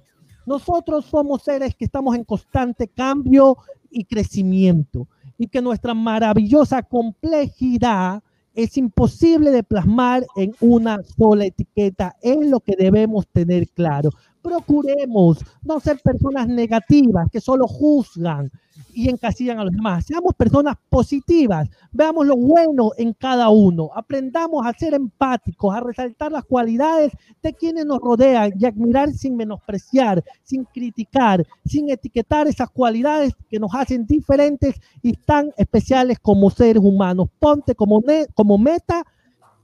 Nosotros 0.47 1.07
somos 1.07 1.43
seres 1.43 1.75
que 1.75 1.87
estamos 1.87 2.15
en 2.15 2.23
constante 2.23 2.87
cambio 2.87 3.59
y 3.91 4.05
crecimiento 4.05 5.09
y 5.39 5.49
que 5.49 5.63
nuestra 5.63 5.95
maravillosa 5.95 6.83
complejidad 6.83 8.23
es 8.55 8.77
imposible 8.79 9.51
de 9.51 9.63
plasmar 9.63 10.25
en 10.35 10.55
una 10.61 11.03
sola 11.03 11.45
etiqueta, 11.45 12.17
es 12.23 12.39
lo 12.49 12.61
que 12.61 12.75
debemos 12.77 13.27
tener 13.29 13.69
claro. 13.69 14.11
Procuremos 14.41 15.45
no 15.63 15.79
ser 15.79 16.01
personas 16.01 16.49
negativas 16.49 17.29
que 17.31 17.41
solo 17.41 17.67
juzgan 17.67 18.51
y 18.93 19.09
encasillan 19.09 19.59
a 19.59 19.65
los 19.65 19.73
demás. 19.73 20.07
Seamos 20.07 20.35
personas 20.35 20.77
positivas, 20.89 21.69
veamos 21.93 22.27
lo 22.27 22.37
bueno 22.37 22.91
en 22.97 23.13
cada 23.13 23.49
uno, 23.49 23.91
aprendamos 23.95 24.67
a 24.67 24.73
ser 24.73 24.95
empáticos, 24.95 25.75
a 25.75 25.81
resaltar 25.81 26.33
las 26.33 26.45
cualidades 26.45 27.13
de 27.43 27.53
quienes 27.53 27.87
nos 27.87 28.01
rodean 28.01 28.53
y 28.59 28.65
admirar 28.65 29.13
sin 29.13 29.37
menospreciar, 29.37 30.25
sin 30.43 30.65
criticar, 30.65 31.47
sin 31.65 31.91
etiquetar 31.91 32.47
esas 32.47 32.71
cualidades 32.71 33.35
que 33.49 33.59
nos 33.59 33.75
hacen 33.75 34.07
diferentes 34.07 34.75
y 35.03 35.13
tan 35.13 35.51
especiales 35.57 36.19
como 36.19 36.51
seres 36.51 36.83
humanos. 36.83 37.29
Ponte 37.39 37.75
como, 37.75 38.03
como 38.35 38.59
meta 38.59 39.05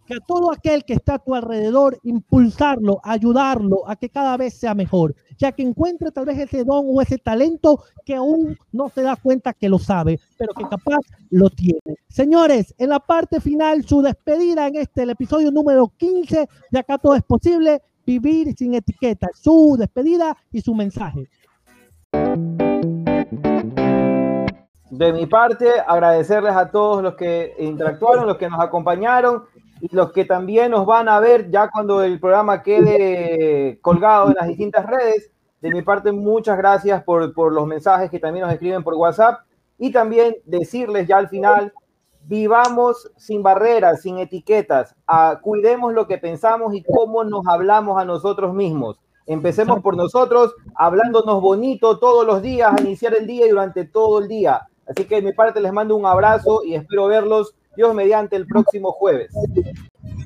que 0.06 0.14
a 0.14 0.20
todo 0.20 0.52
aquel 0.52 0.84
que 0.84 0.94
está 0.94 1.14
a 1.14 1.18
tu 1.18 1.34
alrededor, 1.34 1.98
impulsarlo, 2.02 3.00
ayudarlo 3.04 3.88
a 3.88 3.96
que 3.96 4.08
cada 4.08 4.36
vez 4.36 4.54
sea 4.54 4.74
mejor, 4.74 5.14
ya 5.38 5.52
que 5.52 5.62
encuentre 5.62 6.10
tal 6.10 6.26
vez 6.26 6.38
ese 6.38 6.64
don 6.64 6.86
o 6.88 7.00
ese 7.00 7.18
talento 7.18 7.82
que 8.04 8.14
aún 8.14 8.58
no 8.72 8.88
se 8.88 9.02
da 9.02 9.16
cuenta 9.16 9.52
que 9.52 9.68
lo 9.68 9.78
sabe, 9.78 10.20
pero 10.36 10.52
que 10.54 10.64
capaz 10.64 11.00
lo 11.30 11.50
tiene. 11.50 11.80
Señores, 12.08 12.74
en 12.78 12.90
la 12.90 13.00
parte 13.00 13.40
final, 13.40 13.84
su 13.84 14.02
despedida 14.02 14.66
en 14.66 14.76
este, 14.76 15.02
el 15.02 15.10
episodio 15.10 15.50
número 15.50 15.92
15 15.96 16.48
de 16.70 16.78
Acá 16.78 16.98
Todo 16.98 17.14
es 17.14 17.22
Posible, 17.22 17.80
Vivir 18.04 18.52
sin 18.56 18.74
etiqueta, 18.74 19.28
su 19.32 19.76
despedida 19.78 20.36
y 20.50 20.60
su 20.60 20.74
mensaje. 20.74 21.28
De 24.90 25.12
mi 25.12 25.26
parte, 25.26 25.70
agradecerles 25.86 26.54
a 26.54 26.70
todos 26.70 27.00
los 27.02 27.14
que 27.14 27.54
interactuaron, 27.60 28.26
los 28.26 28.36
que 28.38 28.50
nos 28.50 28.60
acompañaron 28.60 29.44
y 29.82 29.92
los 29.96 30.12
que 30.12 30.24
también 30.24 30.70
nos 30.70 30.86
van 30.86 31.08
a 31.08 31.18
ver 31.18 31.50
ya 31.50 31.68
cuando 31.68 32.04
el 32.04 32.20
programa 32.20 32.62
quede 32.62 33.80
colgado 33.80 34.28
en 34.28 34.36
las 34.38 34.46
distintas 34.46 34.86
redes. 34.86 35.32
De 35.60 35.72
mi 35.72 35.82
parte, 35.82 36.12
muchas 36.12 36.56
gracias 36.56 37.02
por, 37.02 37.34
por 37.34 37.52
los 37.52 37.66
mensajes 37.66 38.08
que 38.08 38.20
también 38.20 38.44
nos 38.44 38.52
escriben 38.52 38.84
por 38.84 38.94
WhatsApp 38.94 39.40
y 39.78 39.90
también 39.90 40.36
decirles 40.44 41.08
ya 41.08 41.18
al 41.18 41.28
final, 41.28 41.72
vivamos 42.22 43.10
sin 43.16 43.42
barreras, 43.42 44.02
sin 44.02 44.18
etiquetas, 44.18 44.94
ah, 45.08 45.40
cuidemos 45.42 45.92
lo 45.92 46.06
que 46.06 46.16
pensamos 46.16 46.72
y 46.76 46.84
cómo 46.84 47.24
nos 47.24 47.44
hablamos 47.48 48.00
a 48.00 48.04
nosotros 48.04 48.54
mismos. 48.54 49.00
Empecemos 49.26 49.80
por 49.80 49.96
nosotros, 49.96 50.54
hablándonos 50.76 51.42
bonito 51.42 51.98
todos 51.98 52.24
los 52.24 52.40
días, 52.40 52.72
a 52.72 52.80
iniciar 52.80 53.16
el 53.16 53.26
día 53.26 53.46
y 53.46 53.50
durante 53.50 53.84
todo 53.84 54.20
el 54.20 54.28
día. 54.28 54.68
Así 54.86 55.06
que 55.06 55.16
de 55.16 55.22
mi 55.22 55.32
parte 55.32 55.60
les 55.60 55.72
mando 55.72 55.96
un 55.96 56.06
abrazo 56.06 56.62
y 56.64 56.76
espero 56.76 57.08
verlos, 57.08 57.56
Dios 57.76 57.94
mediante, 57.94 58.36
el 58.36 58.46
próximo 58.46 58.92
jueves. 58.92 59.32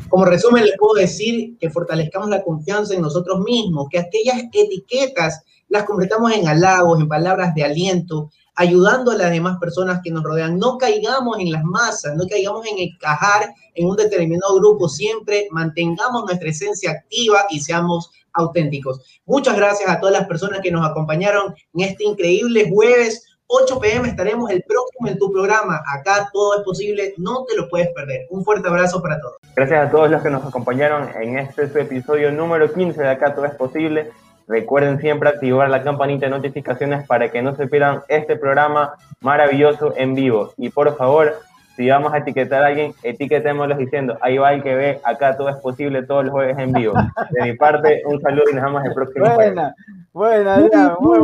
Como 0.09 0.24
resumen, 0.24 0.64
les 0.64 0.76
puedo 0.78 0.94
decir 0.94 1.56
que 1.59 1.70
fortalezcamos 1.70 2.28
la 2.28 2.42
confianza 2.42 2.94
en 2.94 3.02
nosotros 3.02 3.40
mismos, 3.40 3.88
que 3.90 3.98
aquellas 3.98 4.42
etiquetas 4.52 5.42
las 5.68 5.85
convertamos 5.85 6.32
en 6.32 6.46
halagos, 6.46 7.00
en 7.00 7.09
palabras 7.09 7.54
de 7.54 7.64
aliento, 7.64 8.30
ayudando 8.54 9.11
a 9.11 9.16
las 9.16 9.30
demás 9.30 9.59
personas 9.59 10.00
que 10.02 10.11
nos 10.11 10.22
rodean. 10.22 10.59
No 10.59 10.78
caigamos 10.78 11.38
en 11.38 11.52
las 11.52 11.62
masas, 11.64 12.16
no 12.16 12.26
caigamos 12.26 12.66
en 12.66 12.78
encajar 12.78 13.52
en 13.74 13.88
un 13.88 13.96
determinado 13.96 14.56
grupo, 14.56 14.88
siempre 14.88 15.48
mantengamos 15.50 16.24
nuestra 16.24 16.48
esencia 16.48 16.92
activa 16.92 17.46
y 17.50 17.61
seamos 17.61 18.11
auténticos. 18.32 19.00
Muchas 19.26 19.56
gracias 19.56 19.88
a 19.88 20.00
todas 20.00 20.18
las 20.18 20.26
personas 20.26 20.61
que 20.62 20.70
nos 20.70 20.87
acompañaron 20.87 21.54
en 21.74 21.80
este 21.80 22.04
increíble 22.04 22.70
jueves. 22.70 23.24
8 23.48 23.78
pm 23.78 24.09
estaremos 24.09 24.50
el 24.50 24.62
próximo 24.62 25.09
en 25.09 25.18
tu 25.18 25.30
programa. 25.30 25.80
Acá 25.94 26.28
todo 26.32 26.59
es 26.59 26.64
posible, 26.64 27.14
no 27.16 27.44
te 27.44 27.56
lo 27.56 27.68
puedes 27.68 27.88
perder. 27.94 28.26
Un 28.30 28.44
fuerte 28.44 28.68
abrazo 28.68 29.00
para 29.00 29.20
todos. 29.20 29.37
Gracias 29.54 29.87
a 29.87 29.90
todos 29.90 30.11
los 30.11 30.22
que 30.22 30.30
nos 30.30 30.44
acompañaron 30.44 31.09
en 31.20 31.38
este 31.38 31.68
su 31.68 31.78
episodio 31.78 32.32
número 32.32 32.72
15 32.72 33.00
de 33.00 33.09
Acá 33.09 33.35
todo 33.35 33.44
es 33.44 33.54
posible. 33.54 34.11
Recuerden 34.48 35.00
siempre 35.00 35.28
activar 35.28 35.70
la 35.70 35.82
campanita 35.82 36.26
de 36.26 36.30
notificaciones 36.30 37.06
para 37.06 37.30
que 37.30 37.42
no 37.42 37.54
se 37.54 37.66
pierdan 37.66 38.02
este 38.09 38.37
programa 38.37 38.94
maravilloso 39.20 39.94
en 39.96 40.14
vivo. 40.14 40.52
Y 40.56 40.70
por 40.70 40.96
favor, 40.96 41.37
si 41.76 41.88
vamos 41.90 42.12
a 42.14 42.18
etiquetar 42.18 42.62
a 42.62 42.68
alguien, 42.68 42.94
etiquetémoslo 43.02 43.76
diciendo, 43.76 44.16
ahí 44.22 44.38
va 44.38 44.54
el 44.54 44.62
que 44.62 44.74
ve, 44.74 45.00
acá 45.04 45.37
todo 45.37 45.50
es 45.50 45.56
posible 45.56 46.02
todos 46.04 46.24
los 46.24 46.32
jueves 46.32 46.56
en 46.59 46.72
vivo. 46.72 46.94
De 47.30 47.44
mi 47.44 47.56
parte, 47.56 48.02
un 48.06 48.20
saludo 48.20 48.44
y 48.50 48.54
nos 48.54 48.64
vemos 48.64 48.85
el 48.85 48.94
próximo 48.94 49.35
Buena, 49.35 49.74
buena, 50.12 50.96
muy, 51.00 51.18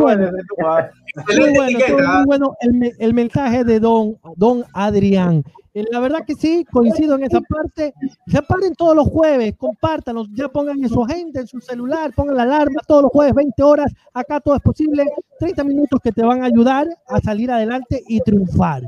muy, 1.14 1.54
bueno. 1.54 1.78
Muy 1.78 2.24
bueno, 2.26 2.56
el, 2.60 2.92
el, 2.98 3.14
mensaje 3.14 3.64
de 3.64 3.80
don, 3.80 4.18
don 4.36 4.64
Adrián. 4.72 5.44
Eh, 5.74 5.84
la 5.90 6.00
verdad 6.00 6.24
que 6.26 6.34
sí, 6.34 6.66
coincido 6.70 7.14
en 7.14 7.24
esa 7.24 7.40
parte. 7.40 7.94
Se 8.26 8.42
paren 8.42 8.74
todos 8.74 8.94
los 8.94 9.08
jueves, 9.08 9.54
compártanlos, 9.56 10.28
ya 10.34 10.48
pongan 10.48 10.82
en 10.82 10.88
su 10.88 11.02
agenda, 11.02 11.40
en 11.40 11.46
su 11.46 11.60
celular, 11.60 12.12
pongan 12.14 12.36
la 12.36 12.42
alarma 12.42 12.80
todos 12.86 13.02
los 13.02 13.10
jueves, 13.10 13.34
20 13.34 13.62
horas. 13.62 13.92
Acá 14.12 14.40
todo 14.40 14.56
es 14.56 14.62
posible. 14.62 15.06
30 15.38 15.64
minutos 15.64 16.00
que 16.02 16.12
te 16.12 16.22
van 16.22 16.42
a 16.42 16.46
ayudar 16.46 16.86
a 17.06 17.20
salir 17.20 17.50
adelante 17.50 18.02
y 18.06 18.20
triunfar. 18.20 18.82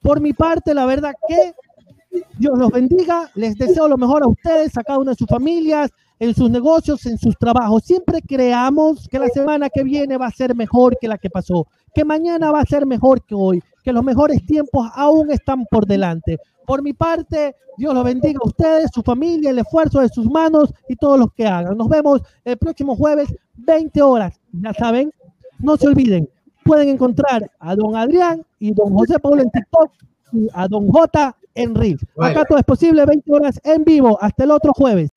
Por 0.00 0.20
mi 0.20 0.32
parte, 0.32 0.74
la 0.74 0.86
verdad 0.86 1.14
que 1.28 1.54
Dios 2.38 2.58
los 2.58 2.70
bendiga. 2.70 3.30
Les 3.34 3.54
deseo 3.56 3.88
lo 3.88 3.96
mejor 3.96 4.22
a 4.22 4.28
ustedes, 4.28 4.76
a 4.76 4.82
cada 4.82 4.98
una 4.98 5.12
de 5.12 5.16
sus 5.16 5.26
familias, 5.26 5.90
en 6.18 6.34
sus 6.34 6.50
negocios, 6.50 7.04
en 7.06 7.18
sus 7.18 7.36
trabajos. 7.36 7.84
Siempre 7.84 8.20
creamos 8.22 9.08
que 9.08 9.18
la 9.18 9.28
semana 9.28 9.68
que 9.68 9.82
viene 9.82 10.16
va 10.16 10.26
a 10.26 10.30
ser 10.30 10.54
mejor 10.54 10.96
que 11.00 11.08
la 11.08 11.18
que 11.18 11.30
pasó, 11.30 11.66
que 11.94 12.04
mañana 12.04 12.50
va 12.50 12.60
a 12.60 12.66
ser 12.66 12.86
mejor 12.86 13.24
que 13.24 13.34
hoy, 13.34 13.62
que 13.82 13.92
los 13.92 14.04
mejores 14.04 14.44
tiempos 14.46 14.88
aún 14.94 15.30
están 15.30 15.64
por 15.70 15.86
delante. 15.86 16.38
Por 16.66 16.82
mi 16.82 16.92
parte, 16.92 17.54
Dios 17.76 17.94
los 17.94 18.04
bendiga 18.04 18.40
a 18.42 18.46
ustedes, 18.46 18.90
su 18.92 19.02
familia, 19.02 19.50
el 19.50 19.58
esfuerzo 19.58 20.00
de 20.00 20.08
sus 20.08 20.26
manos 20.30 20.72
y 20.88 20.96
todos 20.96 21.18
los 21.18 21.32
que 21.32 21.46
hagan. 21.46 21.76
Nos 21.76 21.88
vemos 21.88 22.22
el 22.44 22.56
próximo 22.56 22.96
jueves, 22.96 23.34
20 23.56 24.00
horas. 24.02 24.40
Ya 24.52 24.72
saben, 24.72 25.12
no 25.58 25.76
se 25.76 25.88
olviden, 25.88 26.28
pueden 26.64 26.88
encontrar 26.88 27.50
a 27.58 27.74
don 27.76 27.96
Adrián 27.96 28.44
y 28.58 28.72
don 28.72 28.94
José 28.94 29.18
Paulo 29.18 29.42
en 29.42 29.50
TikTok 29.50 29.90
y 30.32 30.48
a 30.54 30.66
don 30.68 30.88
J 30.88 31.36
en 31.54 31.74
Reels. 31.74 32.04
Acá 32.18 32.44
todo 32.44 32.58
es 32.58 32.64
posible, 32.64 33.04
20 33.04 33.32
horas 33.32 33.60
en 33.64 33.84
vivo. 33.84 34.18
Hasta 34.20 34.44
el 34.44 34.50
otro 34.50 34.72
jueves. 34.72 35.10